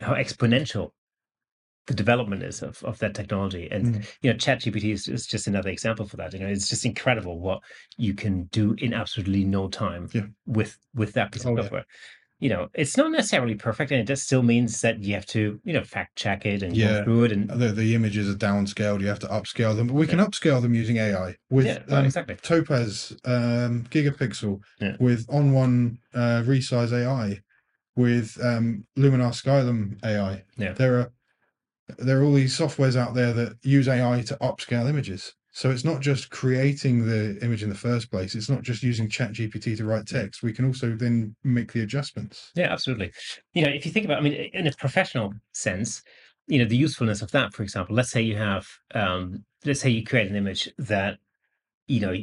[0.00, 0.90] how exponential
[1.86, 3.68] the development is of, of that technology.
[3.70, 4.14] And Mm.
[4.22, 6.32] you know, ChatGPT is, is just another example for that.
[6.32, 7.60] You know, it's just incredible what
[7.96, 10.26] you can do in absolutely no time Yeah.
[10.46, 11.80] with with that piece of software.
[11.80, 11.96] yeah.
[12.40, 15.60] You know, it's not necessarily perfect, and it just still means that you have to,
[15.62, 16.98] you know, fact check it and Yeah.
[16.98, 17.32] go through it.
[17.32, 19.00] And The, the images are downscaled.
[19.02, 22.06] You have to upscale them, but we can upscale them using AI with yeah, um,
[22.06, 22.36] exactly.
[22.36, 24.96] Topaz, um, Gigapixel, Yeah.
[24.98, 27.40] with ON1 uh, Resize AI,
[27.94, 30.42] with um, Luminar Skylum AI.
[30.56, 30.72] Yeah.
[30.72, 31.12] There are
[31.98, 35.34] there are all these softwares out there that use AI to upscale images.
[35.52, 38.34] So it's not just creating the image in the first place.
[38.34, 40.42] It's not just using ChatGPT to write text.
[40.42, 42.52] We can also then make the adjustments.
[42.54, 43.12] Yeah, absolutely.
[43.52, 46.02] You know, if you think about, I mean, in a professional sense,
[46.46, 49.90] you know, the usefulness of that, for example, let's say you have, um, let's say
[49.90, 51.18] you create an image that,
[51.88, 52.14] you know,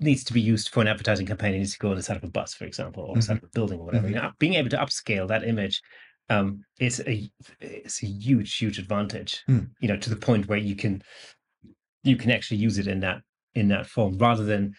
[0.00, 1.54] needs to be used for an advertising campaign.
[1.54, 3.38] It needs to go on the side of a bus, for example, or the side
[3.38, 4.08] of a building or whatever.
[4.08, 5.82] You know, being able to upscale that image
[6.30, 9.42] um, is a it's a huge, huge advantage.
[9.46, 9.60] Hmm.
[9.80, 11.02] You know, to the point where you can
[12.08, 13.22] you can actually use it in that
[13.54, 14.74] in that form rather than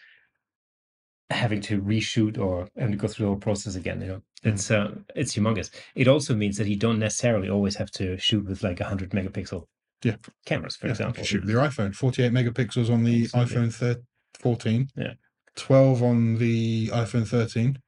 [1.30, 4.02] having to reshoot or having to go through the whole process again.
[4.02, 5.70] You know, it's uh, it's humongous.
[5.96, 9.12] It also means that you don't necessarily always have to shoot with like a hundred
[9.12, 9.65] megapixel
[10.04, 10.15] Yeah.
[10.46, 11.24] cameras, for Yeah, example.
[11.24, 13.56] shoot with your iPhone, 48 megapixels on the Absolutely.
[13.56, 14.02] iPhone thir-
[14.39, 15.13] 14, Yeah.
[15.56, 17.80] 12 on the iPhone 13.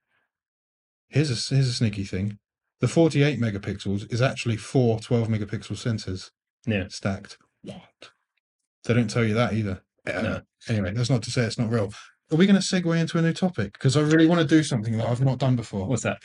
[1.09, 2.37] Here's a here's a sneaky thing:
[2.79, 6.31] the 48 megapixels is actually four 12 megapixel sensors
[6.65, 6.87] Yeah.
[6.89, 7.37] stacked.
[7.63, 8.11] What?
[8.85, 9.81] They don't tell you that either.
[10.07, 10.41] Uh, No.
[10.67, 11.91] Anyway, that's not to say it's not real.
[12.31, 13.73] Are we going to segue into a new topic?
[13.73, 15.87] Because I really want to do something that I've not done before.
[15.87, 16.21] What's that?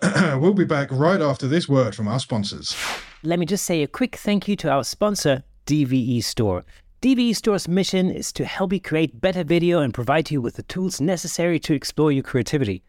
[0.40, 2.76] we'll be back right after this word from our sponsors.
[3.22, 6.64] Let me just say a quick thank you to our sponsor, DVE Store.
[7.00, 10.62] DVE Store's mission is to help you create better video and provide you with the
[10.64, 12.82] tools necessary to explore your creativity.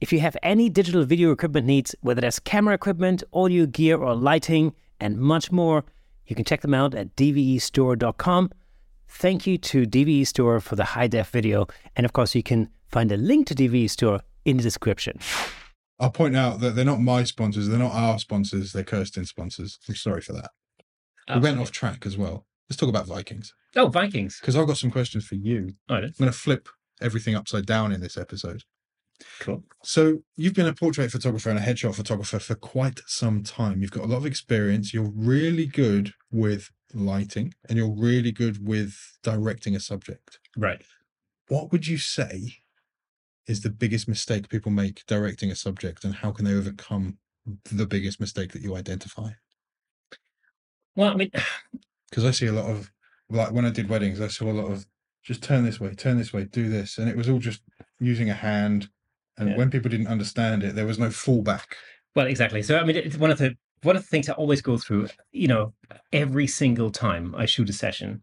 [0.00, 4.14] If you have any digital video equipment needs, whether that's camera equipment, audio gear, or
[4.14, 5.84] lighting, and much more,
[6.28, 8.50] you can check them out at dvestore.com.
[9.10, 11.66] Thank you to DVE Store for the high def video.
[11.96, 15.18] And of course, you can find a link to DVE Store in the description.
[15.98, 19.78] I'll point out that they're not my sponsors, they're not our sponsors, they're Kirsten's sponsors.
[19.88, 20.50] I'm sorry for that.
[21.34, 22.46] We went off track as well.
[22.70, 24.38] Let's talk about Vikings Oh, Vikings.
[24.40, 25.70] because I've got some questions for you.
[25.88, 26.04] All right.
[26.04, 26.68] I'm going to flip
[27.00, 28.62] everything upside down in this episode.
[29.40, 29.64] Cool.
[29.82, 33.82] So you've been a portrait photographer and a headshot photographer for quite some time.
[33.82, 34.94] You've got a lot of experience.
[34.94, 40.38] You're really good with lighting and you're really good with directing a subject.
[40.56, 40.82] Right.
[41.48, 42.58] What would you say
[43.46, 47.18] is the biggest mistake people make directing a subject and how can they overcome
[47.64, 49.30] the biggest mistake that you identify?
[50.94, 51.30] Well, I mean,
[52.10, 52.90] Because I see a lot of
[53.30, 54.86] like when I did weddings, I saw a lot of
[55.22, 56.98] just turn this way, turn this way, do this.
[56.98, 57.62] And it was all just
[58.00, 58.88] using a hand.
[59.38, 59.56] And Yeah.
[59.56, 61.64] when people didn't understand it, there was no fallback.
[62.14, 62.62] well, exactly.
[62.62, 65.06] So, I mean, it's one of the one of the things I always go through.
[65.30, 65.72] You know,
[66.12, 68.22] every single time I shoot a session,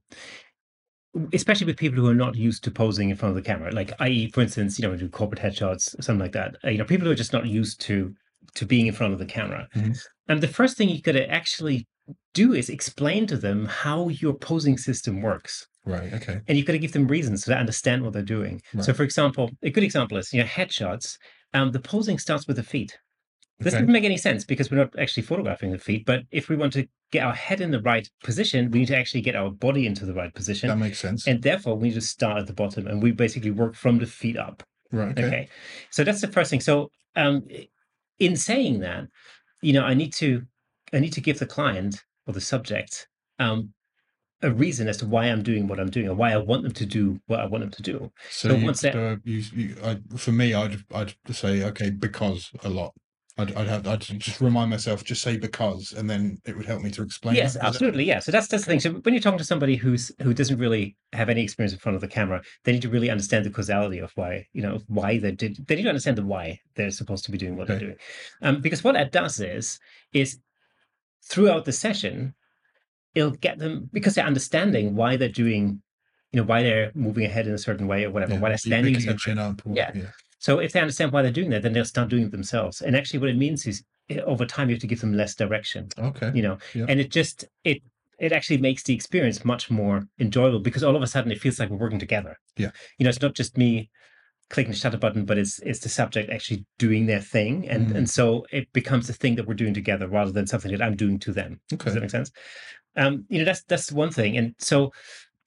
[1.32, 3.94] especially with people who are not used to posing in front of the camera, like
[4.00, 6.58] i.e., for instance, you know, we do corporate headshots, something like that.
[6.64, 8.14] Uh, You know, people who are just not used to
[8.56, 9.68] to being in front of the camera.
[9.76, 9.98] Mhm.
[10.28, 11.88] And the first thing you got to actually
[12.34, 15.68] do is explain to them how your posing system works.
[15.86, 16.12] Right.
[16.14, 16.42] Okay.
[16.48, 18.62] and you've got to give them reasons so they understand what they're doing.
[18.82, 21.18] So, for example, a good example is you know headshots.
[21.54, 22.98] Um, the posing starts with the feet.
[23.60, 23.82] This Okay.
[23.82, 26.06] doesn't make any sense because we're not actually photographing the feet.
[26.06, 28.98] But if we want to get our head in the right position, we need to
[28.98, 31.26] actually get our body into the right position, That makes sense.
[31.28, 34.06] and therefore we need to start at the bottom, and we basically work from the
[34.08, 34.64] feet up.
[34.92, 35.12] right.
[35.18, 35.28] Okay.
[35.28, 35.50] Okay.
[35.92, 36.62] So that's the first thing.
[36.62, 37.44] So um
[38.20, 39.06] in saying that,
[39.62, 40.42] you know, I need to
[40.94, 43.08] I need to give the client or the subject
[43.40, 43.74] um
[44.42, 46.74] a reason as to why I'm doing what I'm doing or why I want them
[46.74, 48.12] to do what I want them to do.
[48.30, 51.90] So, So you, once that- so you, you I, for me, I'd I'd say okay
[51.90, 52.94] because a lot.
[53.38, 56.82] I'd I'd have I'd just remind myself just say because, and then it would help
[56.82, 57.36] me to explain.
[57.36, 57.48] yes, that.
[57.48, 58.04] Is that- absolutely.
[58.06, 58.20] Yeah.
[58.20, 58.80] So that's that's the thing.
[58.80, 61.96] So when you're talking to somebody who's who doesn't really have any experience in front
[61.96, 65.18] of the camera, they need to really understand the causality of why, you know, why
[65.18, 67.74] they did they need to understand the why they're supposed to be doing what Okay.
[67.80, 67.98] they're doing.
[68.42, 69.80] Um, because what that does is
[70.14, 70.40] is
[71.30, 72.36] throughout the session,
[73.16, 75.82] it'll get them because they're understanding why they're doing,
[76.32, 78.58] you know, why they're moving ahead in a certain way or whatever, Yeah, why they're
[78.58, 78.94] standing.
[78.94, 79.62] in a picking a certain up.
[79.66, 79.92] Or, Yeah.
[79.96, 80.04] yeah.
[80.40, 82.82] So if they understand why they're doing that, then they'll start doing it themselves.
[82.82, 85.34] And actually, what it means is eh, over time you have to give them less
[85.34, 85.88] direction.
[85.98, 86.32] Okay.
[86.36, 86.86] You know, Yeah.
[86.90, 87.82] and it just it
[88.20, 91.60] it actually makes the experience much more enjoyable because all of a sudden it feels
[91.60, 92.38] like we're working together.
[92.58, 92.72] Yeah.
[92.98, 93.90] You know, it's not just me
[94.50, 97.96] clicking the shutter button, but it's it's the subject actually doing their thing, and Mm.
[97.96, 100.96] and so it becomes a thing that we're doing together rather than something that I'm
[100.96, 101.60] doing to them.
[101.70, 102.32] Does that make sense?
[102.96, 104.38] Um, you know, that's that's one thing.
[104.38, 104.92] And so,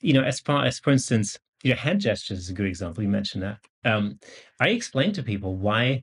[0.00, 3.02] you know, as far as for instance, you know, hand gestures is a good example.
[3.02, 3.58] You mentioned that.
[3.84, 4.18] Um,
[4.61, 6.02] I explain to people why,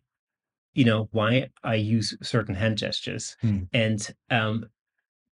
[0.73, 3.35] you know, why I use certain hand gestures.
[3.41, 3.63] Hmm.
[3.73, 4.65] And um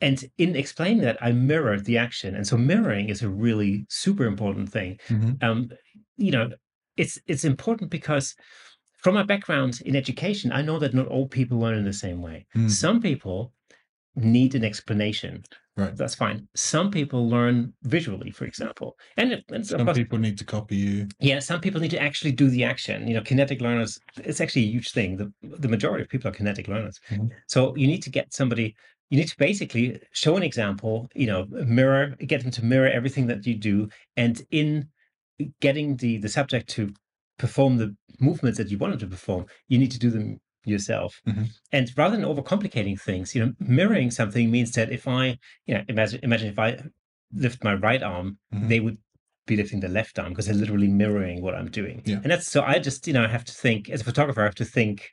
[0.01, 2.35] and in explaining that, I mirror the action.
[2.35, 4.99] And so mirroring is a really super important thing.
[5.07, 5.41] Mhm.
[5.41, 5.69] Um,
[6.17, 6.51] you know,
[6.97, 8.36] it's it's important because
[8.97, 12.21] from my background in education, I know that not all people learn in the same
[12.21, 12.45] way.
[12.55, 12.69] Mm.
[12.71, 13.53] Some people
[14.15, 15.43] need an explanation.
[15.77, 15.95] Right.
[15.95, 16.47] That's fine.
[16.55, 18.95] Some people learn visually, for example.
[19.17, 21.08] And, and Some course, people need to copy you.
[21.19, 23.05] yeah, some people need to actually do the action.
[23.08, 25.17] You know, kinetic learners, it's actually a huge thing.
[25.17, 26.99] The, the majority of people are kinetic learners.
[27.12, 27.29] Mhm.
[27.47, 28.73] So you need to get somebody,
[29.10, 33.27] you need to basically show an example, you know, mirror, get them to mirror everything
[33.27, 33.89] that you do.
[34.15, 34.88] And in
[35.61, 36.93] getting the, the subject to
[37.37, 41.21] perform the movements that you want them to perform, you need to do them yourself.
[41.27, 41.49] Mhm.
[41.71, 45.83] And rather than overcomplicating things, you know, mirroring something means that if I, you know,
[45.87, 46.79] imagine, imagine if I
[47.33, 48.69] lift my right arm, Mhm.
[48.69, 48.97] they would
[49.45, 52.01] be lifting the left arm because they're literally mirroring what I'm doing.
[52.05, 52.15] Yeah.
[52.23, 54.45] And that's so I just, you know, I have to think as a photographer, I
[54.45, 55.11] have to think,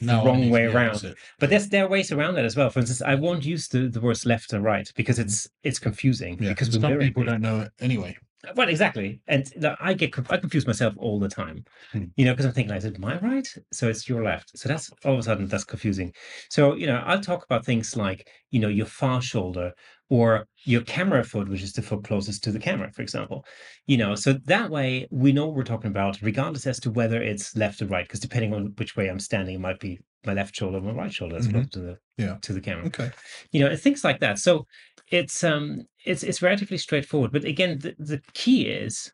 [0.00, 1.14] Now I wrong way around.
[1.38, 2.68] but there's there are ways around that as well.
[2.70, 6.42] For instance, I won't use the, the words left and right because it's it's confusing.
[6.42, 6.48] Yeah.
[6.48, 7.26] because some people things.
[7.30, 8.16] don't know it anyway.
[8.56, 12.12] Well, exactly, and like, I get I confuse myself all the time, Hmm.
[12.16, 13.46] you know, because I'm thinking, is it my right?
[13.72, 14.58] So it's your left.
[14.58, 16.12] So that's all of a sudden that's confusing.
[16.50, 19.72] So you know, I'll talk about things like you know your far shoulder
[20.10, 23.44] or your camera foot, which is the foot closest to the camera, for example.
[23.86, 27.22] You know, so that way we know what we're talking about, regardless as to whether
[27.22, 30.34] it's left or right, because depending on which way I'm standing, it might be my
[30.34, 31.48] left shoulder or my right shoulder as Mhm.
[31.48, 32.38] close to the Yeah.
[32.42, 33.10] to the camera Okay.
[33.52, 34.66] you know things like that so
[35.12, 39.12] it's um it's it's relatively straightforward but again the, the key is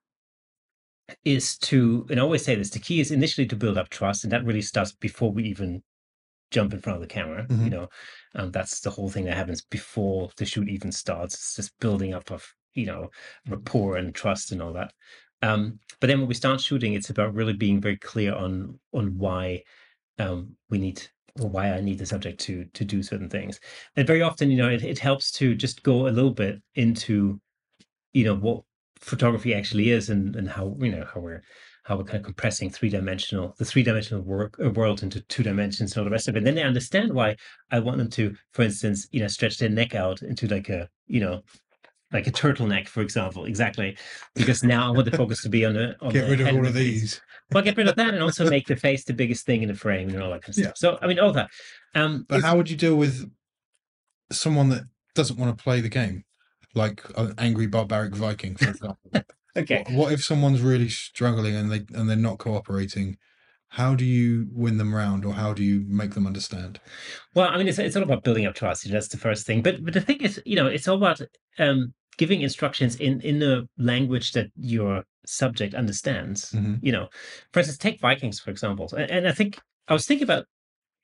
[1.25, 4.25] is to and I always say this the key is initially to build up trust
[4.25, 5.83] and that really starts before we even
[6.51, 7.71] jump in front of the camera you Mhm.
[7.71, 7.89] know?
[8.37, 11.35] Um, that's the whole thing that happens before the shoot even starts.
[11.35, 13.11] It's just building up of you know
[13.49, 14.93] rapport and trust and all that.
[15.43, 19.19] Um but then when we start shooting it's about really being very clear on on
[19.19, 19.65] why
[20.19, 21.03] um we need
[21.47, 23.61] why I need the subject to to do certain things
[23.97, 27.41] and very often you know it, it helps to just go a little bit into
[28.13, 28.63] you know what
[29.01, 31.43] photography actually is and and how you know how we're
[31.89, 35.43] how we're kind of compressing three dimensional the three dimensional work uh, world into two
[35.43, 36.39] dimensions and all the rest of it.
[36.39, 37.37] And then they understand why
[37.71, 40.91] I want them to, for instance, you know, stretch their neck out into like a
[41.07, 41.43] you know
[42.13, 43.45] like a turtleneck, for example.
[43.45, 43.97] Exactly,
[44.35, 46.57] because now I want the focus to be on the on Get the rid of
[46.57, 47.21] all of these.
[47.53, 49.75] Well, get rid of that, and also make the face the biggest thing in the
[49.75, 50.65] frame and all that kind of Yeah.
[50.67, 50.77] stuff.
[50.79, 51.51] So, I mean, all that.
[51.95, 53.31] Um, But how would you deal with
[54.31, 56.25] someone that doesn't want to play the game,
[56.75, 59.11] like an angry barbaric Viking, for example?
[59.57, 63.17] okay, What, what if someone's really struggling and they and they're not cooperating?
[63.73, 66.81] How do you win them round, or how do you make them understand?
[67.35, 68.85] Well, I mean, it's, it's all about building up trust.
[68.85, 69.61] you know, That's the first thing.
[69.63, 71.21] But but the thing is, you know, it's all about
[71.59, 76.53] um, giving instructions in in the language that your subject understands.
[76.53, 76.79] Mhm.
[76.83, 77.09] You know,
[77.53, 78.89] for instance, take Vikings for example.
[78.97, 80.45] And, and I think I was thinking about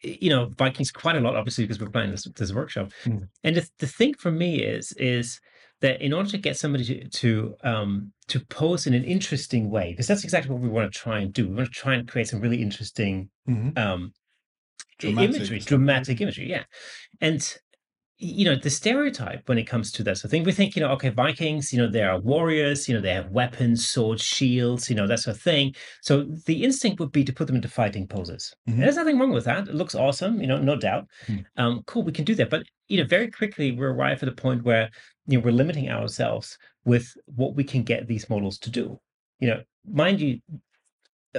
[0.03, 2.91] you know Vikings quite a lot, obviously, because we're playing this this workshop.
[3.05, 3.29] Mm.
[3.43, 5.41] And the, the thing for me is is
[5.81, 9.91] that in order to get somebody to to um to pose in an interesting way,
[9.91, 11.49] because that's exactly what we want to try and do.
[11.49, 13.79] We want to try and create some really interesting Mhm.
[13.79, 14.13] um
[14.99, 16.65] Dramatic imagery, dramatic imagery, yeah.
[17.21, 17.43] And
[18.19, 20.91] you know, the stereotype when it comes to this, I think we think, you know,
[20.93, 24.95] okay, Vikings, you know, they are warriors, you know, they have weapons, swords, shields, you
[24.95, 25.75] know, that sort of thing.
[26.01, 28.55] So the instinct would be to put them into fighting poses.
[28.69, 28.79] Mhm.
[28.79, 29.69] There's nothing wrong with that.
[29.69, 31.09] It looks awesome, you know, no doubt.
[31.27, 31.45] Mm.
[31.57, 32.51] Um, cool, we can do that.
[32.51, 34.91] But you know, very quickly we arrive at a point where
[35.27, 39.01] you know we're limiting ourselves with what we can get these models to do.
[39.41, 40.39] You know, mind you,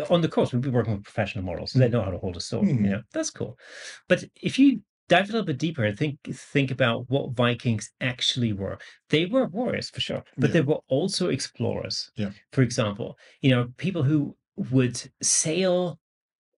[0.09, 2.35] on the course we'll be working with professional models, so they know how to hold
[2.35, 2.67] a sword.
[2.67, 2.83] Hmm.
[2.83, 3.57] You know, that's cool.
[4.09, 8.53] But if you dive a little bit deeper and think think about what Vikings actually
[8.53, 8.77] were,
[9.09, 10.53] they were warriors for sure, but Yeah.
[10.53, 12.11] they were also explorers.
[12.15, 12.31] Yeah.
[12.51, 14.35] For example, you know, people who
[14.71, 15.99] would sail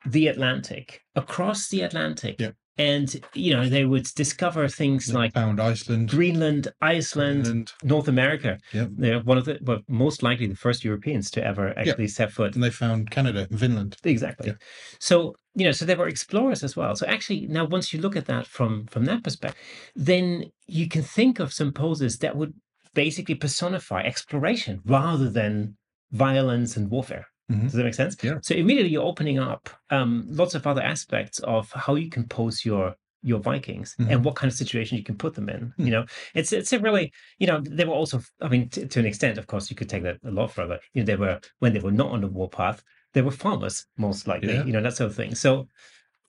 [0.05, 2.35] the Atlantic across the Atlantic.
[2.39, 2.51] Yeah.
[2.77, 8.07] And you know, they would discover things They like found Iceland, Greenland, Iceland, Greenland, North
[8.07, 8.59] America.
[8.73, 8.89] Yep.
[8.97, 12.55] They're one of the well, most likely the first Europeans to ever actually set foot
[12.55, 13.97] and they found Canada, and Finland.
[14.03, 14.49] Exactly.
[14.49, 14.55] Yeah.
[14.99, 16.95] So you know, so they were explorers as well.
[16.95, 19.59] So actually, now once you look at that from from that perspective,
[19.95, 22.53] then you can think of some poses that would
[22.93, 25.77] basically personify exploration rather than
[26.11, 27.27] violence and warfare.
[27.51, 27.63] Mhm.
[27.63, 28.17] Does that make sense?
[28.21, 28.39] Yeah.
[28.41, 32.65] So immediately you're opening up um, lots of other aspects of how you can pose
[32.65, 35.59] your your Vikings and what kind of situation you can put them in.
[35.61, 35.81] Mm-hmm.
[35.81, 35.85] Hmm.
[35.85, 36.05] You know,
[36.35, 39.37] it's it's a really you know they were also I mean t- to an extent
[39.37, 40.79] of course you could take that a lot further.
[40.93, 42.83] You know they were when they were not on the warpath
[43.13, 44.53] they were farmers most likely.
[44.53, 44.63] Yeah.
[44.65, 45.33] You know that sort of thing.
[45.35, 45.67] So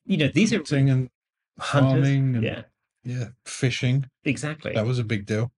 [0.07, 1.11] you know these are Hunting and
[1.59, 2.05] hunters.
[2.07, 2.63] farming and Yeah,
[3.05, 4.07] yeah, fishing.
[4.25, 4.73] exactly.
[4.75, 5.53] That was a big deal.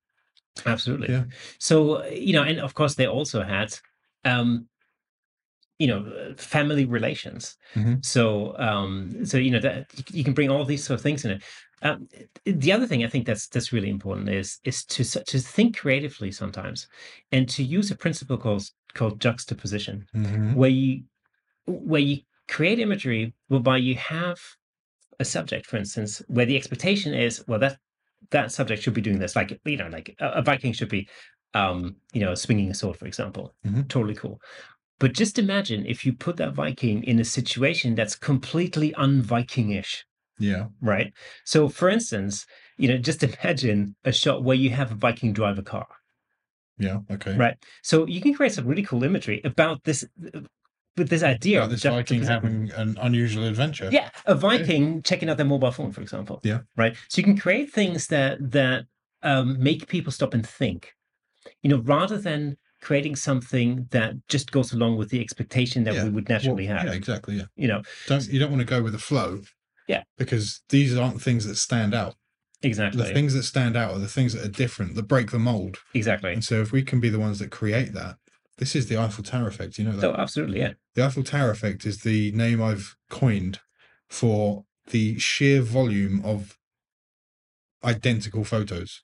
[0.66, 1.08] Absolutely.
[1.14, 1.24] Yeah.
[1.58, 3.78] So, you know, and of course they also had,
[4.24, 4.66] um,
[5.80, 7.56] you know, family relations.
[7.74, 8.04] Mhm.
[8.04, 11.32] So, um, so you know that you can bring all these sort of things in
[11.32, 11.42] it.
[11.82, 12.08] Um,
[12.44, 16.32] the other thing I think that's that's really important is is to to think creatively
[16.32, 16.86] sometimes,
[17.32, 18.64] and to use a principle called
[18.94, 20.54] called juxtaposition, Mhm.
[20.54, 21.04] where you
[21.66, 24.38] where you create imagery whereby you have
[25.20, 27.78] a subject, for instance, where the expectation is, well, that
[28.30, 31.08] that subject should be doing this, like you know, like a, a Viking should be,
[31.54, 33.54] um, you know, swinging a sword, for example.
[33.66, 33.88] Mhm.
[33.88, 34.40] Totally cool.
[35.00, 40.04] But just imagine if you put that Viking in a situation that's completely un-Vikingish,
[40.38, 40.66] Yeah.
[40.80, 41.12] right?
[41.44, 45.58] So, for instance, you know, just imagine a shot where you have a Viking drive
[45.58, 45.88] a car.
[46.78, 46.98] Yeah.
[47.10, 47.36] Okay.
[47.36, 47.56] Right.
[47.82, 50.04] So you can create some really cool imagery about this,
[50.96, 53.88] with this idea Yeah, of this Viking having an unusual adventure.
[53.90, 56.40] Yeah, a Viking checking out their mobile phone, for example.
[56.42, 56.60] Yeah.
[56.76, 56.94] Right.
[57.08, 58.84] So you can create things that that
[59.22, 60.94] um, make people stop and think.
[61.62, 66.04] You know, rather than creating something that just goes along with the expectation that Yeah,
[66.04, 66.84] we would Well, naturally have.
[66.84, 67.36] Yeah, exactly.
[67.36, 67.44] Yeah.
[67.56, 69.42] You know, Don't you don't want to go with the flow.
[69.86, 70.02] Yeah.
[70.18, 72.14] Because these aren't things that stand out.
[72.62, 73.02] exactly.
[73.02, 75.78] The things that stand out are the things that are different, that break the mold.
[75.94, 76.32] exactly.
[76.32, 78.16] And so if we can be the ones that create that,
[78.58, 79.78] this is the Eiffel Tower effect.
[79.78, 80.00] You know that?
[80.02, 80.72] So absolutely, yeah.
[80.94, 83.60] The Eiffel Tower effect is the name I've coined
[84.08, 86.58] for the sheer volume of
[87.82, 89.02] identical photos,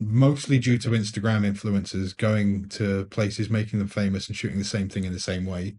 [0.00, 4.88] mostly due to Instagram influencers going to places, making them famous, and shooting the same
[4.88, 5.76] thing in the same way.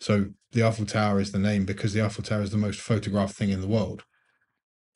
[0.00, 3.34] So the Eiffel Tower is the name because the Eiffel Tower is the most photographed
[3.34, 4.04] thing in the world.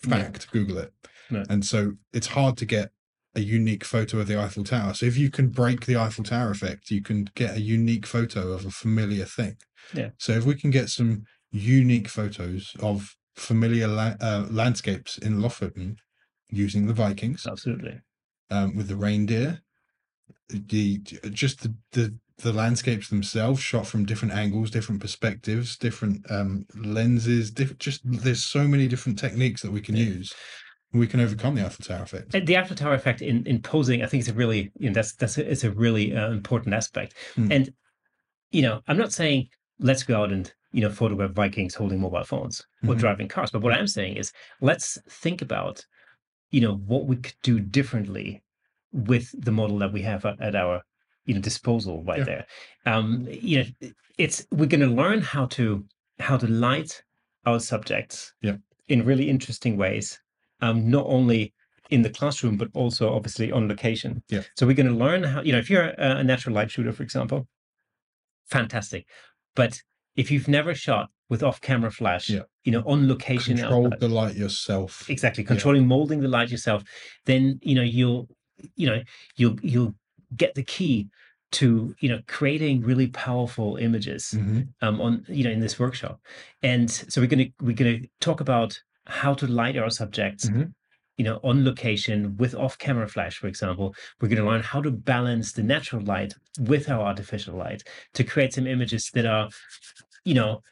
[0.07, 0.23] Yeah.
[0.23, 0.93] Fact, Google it.
[1.31, 1.45] Yeah.
[1.51, 2.91] And so it's hard to get
[3.35, 4.95] a unique photo of the Eiffel Tower.
[4.95, 8.53] So if you can break the Eiffel Tower effect, you can get a unique photo
[8.53, 9.57] of a familiar thing.
[9.93, 10.11] Yeah.
[10.19, 15.97] So if we can get some unique photos of familiar la- uh, landscapes in Lofoten
[16.51, 18.01] using the Vikings, Absolutely.
[18.51, 19.61] Um, with the reindeer,
[20.49, 20.99] the
[21.31, 27.51] just the, the the landscapes themselves shot from different angles, different perspectives, different um, lenses,
[27.51, 27.81] different.
[27.81, 30.05] Just there's so many different techniques that we can Yeah.
[30.05, 30.35] use.
[30.92, 32.31] We can overcome the Eiffel Tower effect.
[32.46, 35.15] The Eiffel Tower effect in, in posing, I think is a really, you know, that's
[35.15, 37.15] that's a, it's a really uh, important aspect.
[37.35, 37.53] Hmm.
[37.53, 37.75] And
[38.53, 39.49] you know, I'm not saying
[39.81, 42.99] let's go out and you know photograph Vikings holding mobile phones or Mhm.
[42.99, 45.85] driving cars, but what I'm saying is let's think about
[46.51, 48.42] you know what we could do differently
[48.92, 50.83] with the model that we have at, at our
[51.27, 52.25] you know disposal right Yeah.
[52.25, 52.46] there.
[52.87, 55.85] Um, you know, it's we're going to learn how to
[56.19, 57.03] how to light
[57.46, 58.57] our subjects Yeah.
[58.88, 60.19] in really interesting ways,
[60.61, 61.55] um, not only
[61.90, 64.23] in the classroom but also obviously on location.
[64.29, 64.42] Yeah.
[64.57, 66.92] So we're going to learn how you know if you're a, a natural light shooter,
[66.92, 67.46] for example,
[68.46, 69.07] fantastic,
[69.55, 69.83] but
[70.19, 72.42] if you've never shot with off-camera flash, Yeah.
[72.64, 75.08] you know, on location, Control the light yourself.
[75.08, 76.81] exactly controlling molding the light yourself
[77.31, 78.23] then you know you'll
[78.83, 79.00] you know
[79.37, 79.94] you'll you'll
[80.42, 80.96] get the key
[81.58, 81.69] to
[82.02, 84.69] you know creating really powerful images Mhm.
[84.85, 86.16] um on you know in this workshop
[86.71, 88.71] and so we're going to we're going to talk about
[89.21, 90.66] how to light our subjects Mhm.
[91.19, 93.87] you know on location with off camera flash for example
[94.19, 96.33] we're going to learn how to balance the natural light
[96.73, 97.81] with our artificial light
[98.16, 99.48] to create some images that are
[100.25, 100.62] you know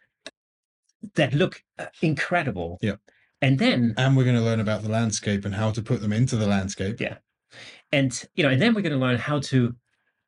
[1.15, 2.97] that look uh, incredible Yeah.
[3.41, 6.13] and then And we're going to learn about the landscape and how to put them
[6.13, 7.01] into the landscape.
[7.01, 7.17] Yeah.
[7.93, 9.75] and you know and then we're going to learn how to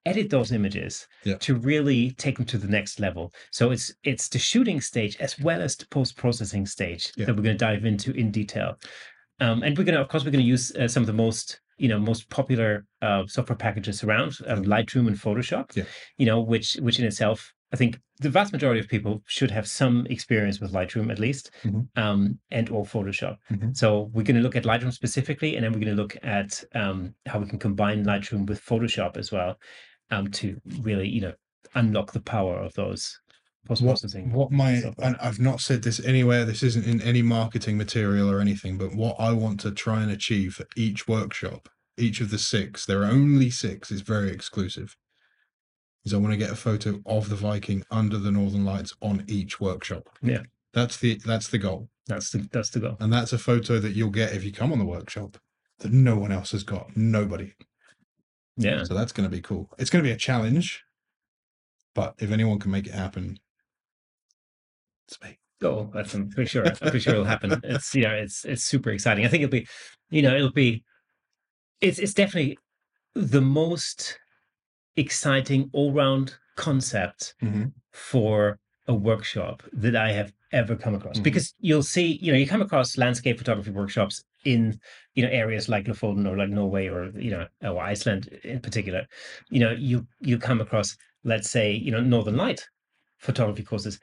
[0.06, 1.36] edit those images Yeah.
[1.38, 5.38] to really take them to the next level so it's it's the shooting stage as
[5.40, 7.26] well as the post-processing stage Yeah.
[7.26, 8.78] that we're going to dive into in detail
[9.40, 11.12] um, and we're going to of course we're going to use uh, some of the
[11.24, 15.84] most you know most popular uh, software packages around um, lightroom and photoshop Yeah.
[16.16, 19.66] you know which which in itself i think the vast majority of people should have
[19.68, 21.86] some experience with lightroom at least Mhm.
[21.96, 23.76] um, and or photoshop Mhm.
[23.76, 26.62] so we're going to look at Lightroom specifically, and then we're going to look at
[26.74, 29.58] um, how we can combine Lightroom with Photoshop as well
[30.10, 31.34] um, to really, you know,
[31.74, 33.20] unlock the power of those
[33.66, 34.32] post What, processing.
[34.32, 36.44] what my and I've not said this anywhere.
[36.44, 38.78] This isn't in any marketing material or anything.
[38.78, 42.86] But what I want to try and achieve for each workshop, each of the six,
[42.86, 43.90] there are only six.
[43.90, 44.96] Is very exclusive.
[46.04, 49.24] Is I want to get a photo of the Viking under the Northern Lights on
[49.28, 50.08] each workshop.
[50.22, 50.42] Yeah.
[50.72, 52.96] that's the that's the goal, That's the that's the goal.
[53.00, 55.36] and that's a photo that you'll get if you come on the workshop
[55.80, 56.96] that no one else has got.
[56.96, 57.52] Nobody.
[58.56, 59.70] Yeah, So that's going to be cool.
[59.78, 60.82] It's going to be a challenge,
[61.94, 63.38] but if anyone can make it happen,
[65.06, 65.38] it's me.
[65.62, 66.66] oh, that's I'm pretty sure.
[66.66, 67.60] I'm pretty sure it'll happen.
[67.64, 69.24] It's you know, it's it's super exciting.
[69.24, 69.66] I think it'll be,
[70.10, 70.84] you know, it'll be,
[71.80, 72.58] it's it's definitely
[73.14, 74.18] the most
[74.98, 77.72] exciting all round concept Mhm.
[77.92, 81.18] for a workshop that I have ever come across.
[81.18, 81.22] Mhm.
[81.22, 84.80] Because you'll see, you know, you come across landscape photography workshops in,
[85.14, 89.06] you know, areas like Lofoten or like Norway or, you know, or Iceland in particular.
[89.50, 92.66] You know, you you come across, let's say, you know, Northern Light
[93.18, 94.00] photography courses.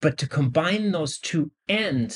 [0.00, 2.08] But to combine those two and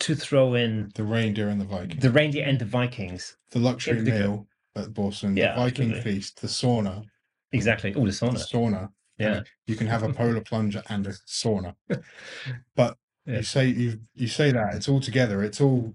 [0.00, 1.98] to throw in The reindeer and the Viking.
[2.00, 3.36] the reindeer and the Vikings.
[3.50, 4.46] the luxury meal
[4.76, 6.12] at Børsen, Yeah, the Viking absolutely.
[6.14, 7.06] feast, the sauna,
[7.52, 7.94] Exactly.
[7.94, 8.50] Oh, the the sauna.
[8.52, 8.88] sauna.
[9.18, 9.36] Yeah.
[9.38, 11.74] and you can have a polar plunger and a sauna.
[12.76, 12.96] But
[13.26, 13.38] Yeah.
[13.38, 15.42] you say you you say that it's all together.
[15.42, 15.94] It's all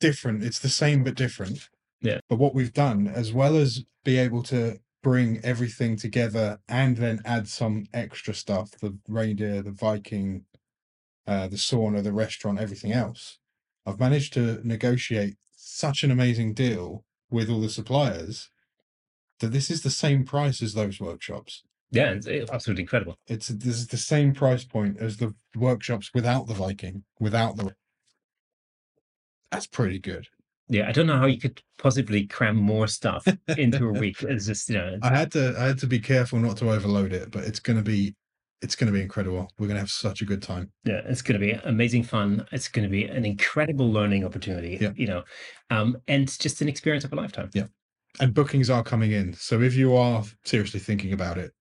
[0.00, 0.42] different.
[0.42, 1.68] It's the same but different.
[2.00, 2.20] Yeah.
[2.28, 7.20] But what we've done, as well as be able to bring everything together and then
[7.24, 10.44] add some extra stuff, the reindeer, the Viking,
[11.26, 13.38] uh, the sauna, the restaurant, everything else.
[13.86, 18.50] I've managed to negotiate such an amazing deal with all the suppliers
[19.40, 21.62] that this is the same price as those workshops.
[21.90, 23.18] Yeah, it's it's absolutely incredible.
[23.26, 27.74] It's this is the same price point as the workshops without the Viking, without the.
[29.50, 30.28] That's pretty good.
[30.68, 33.26] Yeah, I don't know how you could possibly cram more stuff
[33.58, 34.22] into a week.
[34.22, 37.12] It's just, you know, I had to I had to be careful not to overload
[37.12, 38.14] it, but it's gonna be
[38.62, 39.50] it's gonna be incredible.
[39.58, 40.70] We're gonna have such a good time.
[40.84, 42.46] Yeah, it's going to be amazing fun.
[42.52, 44.92] It's going to be an incredible learning opportunity, Yeah.
[44.94, 45.24] you know,
[45.70, 47.50] um, and just an experience of a lifetime.
[48.18, 49.34] And bookings are coming in.
[49.34, 51.52] So if you are seriously thinking about it,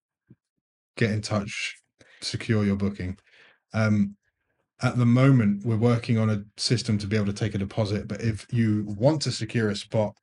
[0.98, 1.76] get in touch,
[2.22, 3.18] secure your booking.
[3.74, 4.16] Um,
[4.82, 8.08] at the moment, we're working on a system to be able to take a deposit.
[8.08, 10.16] But if you want to secure a spot,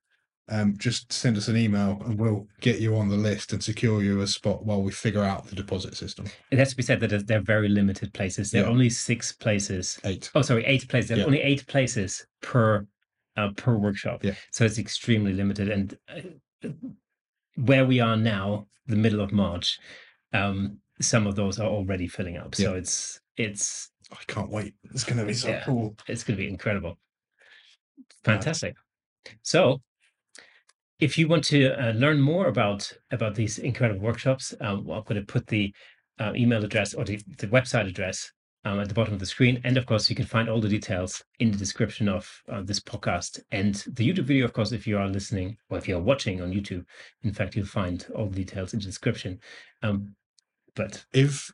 [0.48, 4.02] um, just send us an email and we'll get you on the list and secure
[4.02, 6.26] you a spot while we figure out the deposit system.
[6.50, 8.50] It has to be said that they're very limited places.
[8.50, 8.70] There are Yeah.
[8.70, 9.98] only six places.
[10.04, 10.30] Eight.
[10.34, 11.08] Oh, sorry, eight places.
[11.08, 11.26] There are Yeah.
[11.26, 12.86] only eight places per
[13.36, 14.24] uh, per workshop.
[14.24, 14.34] Yeah.
[14.50, 15.68] So it's extremely limited.
[15.68, 16.70] And uh,
[17.56, 19.78] where we are now, the middle of March,
[20.32, 22.54] um, some of those are already filling up.
[22.54, 24.74] So it's it's I can't wait.
[24.84, 25.64] It's going to be so Yeah.
[25.64, 25.96] cool.
[26.06, 26.98] it's going to be incredible.
[28.24, 28.74] Fantastic.
[29.42, 29.82] So,
[31.00, 35.04] if you want to uh, learn more about about these incredible workshops, um, well, I'm
[35.04, 35.74] going to put the
[36.18, 38.30] uh, email address or the, the website address
[38.66, 40.68] um, at the bottom of the screen, and of course, you can find all the
[40.68, 44.44] details in the description of uh, this podcast and the YouTube video.
[44.44, 46.84] Of course, if you are listening or if you are watching on YouTube,
[47.22, 49.38] in fact, you'll find all the details in the description.
[49.82, 50.14] Um,
[50.74, 51.50] but if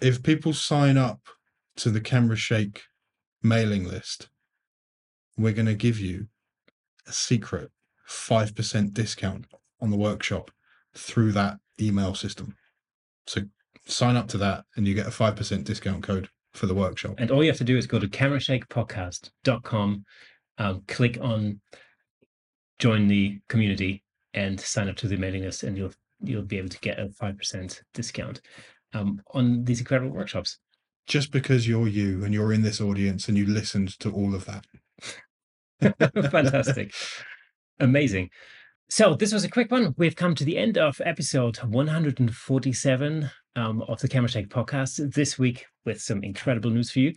[0.00, 1.20] if people sign up
[1.76, 2.82] to the camera shake
[3.42, 4.28] mailing list
[5.36, 6.26] we're going to give you
[7.06, 7.70] a secret
[8.08, 9.46] 5% discount
[9.80, 10.50] on the workshop
[10.94, 12.56] through that email system.
[13.26, 13.42] So
[13.86, 17.14] sign up to that and you get a 5% discount code for the workshop.
[17.18, 20.04] And all you have to do is go to camerashakepodcast.com,
[20.58, 21.60] um, click on
[22.78, 26.68] join the community and sign up to the mailing list and you'll you'll be able
[26.68, 28.40] to get a 5% discount
[28.94, 30.58] um, on these incredible workshops.
[31.06, 34.46] Just because you're you and you're in this audience and you listened to all of
[34.46, 34.64] that.
[36.30, 36.94] Fantastic.
[37.80, 38.30] Amazing.
[38.90, 39.94] So, this was a quick one.
[39.96, 45.38] We've come to the end of episode 147 um, of the Camera Shake podcast this
[45.38, 47.14] week with some incredible news for you.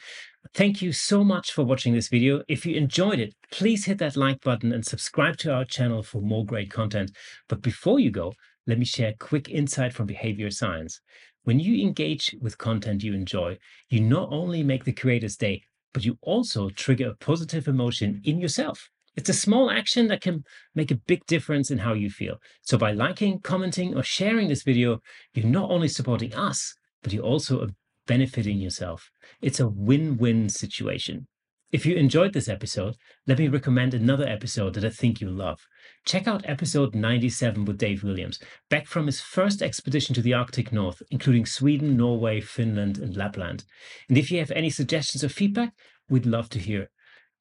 [0.54, 2.42] Thank you so much for watching this video.
[2.48, 6.22] If you enjoyed it, please hit that like button and subscribe to our channel for
[6.22, 7.12] more great content.
[7.50, 8.34] But before you go,
[8.66, 11.02] let me share a quick insight from behavior science.
[11.44, 13.58] When you engage with content you enjoy,
[13.90, 15.64] you not only make the creator's day,
[15.94, 18.90] but you also trigger a positive emotion in yourself.
[19.18, 20.44] It's a small action that can
[20.76, 22.38] make a big difference in how you feel.
[22.62, 25.00] So by liking, commenting, or sharing this video,
[25.34, 27.68] you're not only supporting us, but you're also
[28.06, 29.10] benefiting yourself.
[29.42, 31.28] It's a win-win situation.
[31.72, 32.96] If you enjoyed this episode,
[33.26, 35.60] let me recommend another episode that I think you'll love.
[36.06, 38.40] Check out episode 97 with Dave Williams,
[38.70, 43.66] back from his first expedition to the Arctic North, including Sweden, Norway, Finland, and Lapland.
[44.08, 45.74] And if you have any suggestions or feedback,
[46.08, 46.90] we'd love to hear.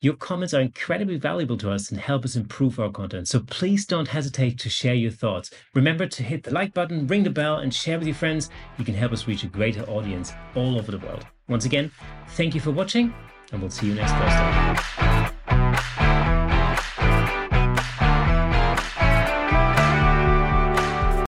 [0.03, 3.29] Your comments are incredibly valuable to us and help us improve our content.
[3.29, 5.51] So please don't hesitate to share your thoughts.
[5.75, 8.51] Remember to hit the like button, ring the bell, and share with your friends.
[8.77, 11.27] You can help us reach a greater audience all over the world.
[11.49, 11.91] Once again,
[12.31, 13.15] thank you for watching
[13.53, 15.16] and we'll see you next Thursday.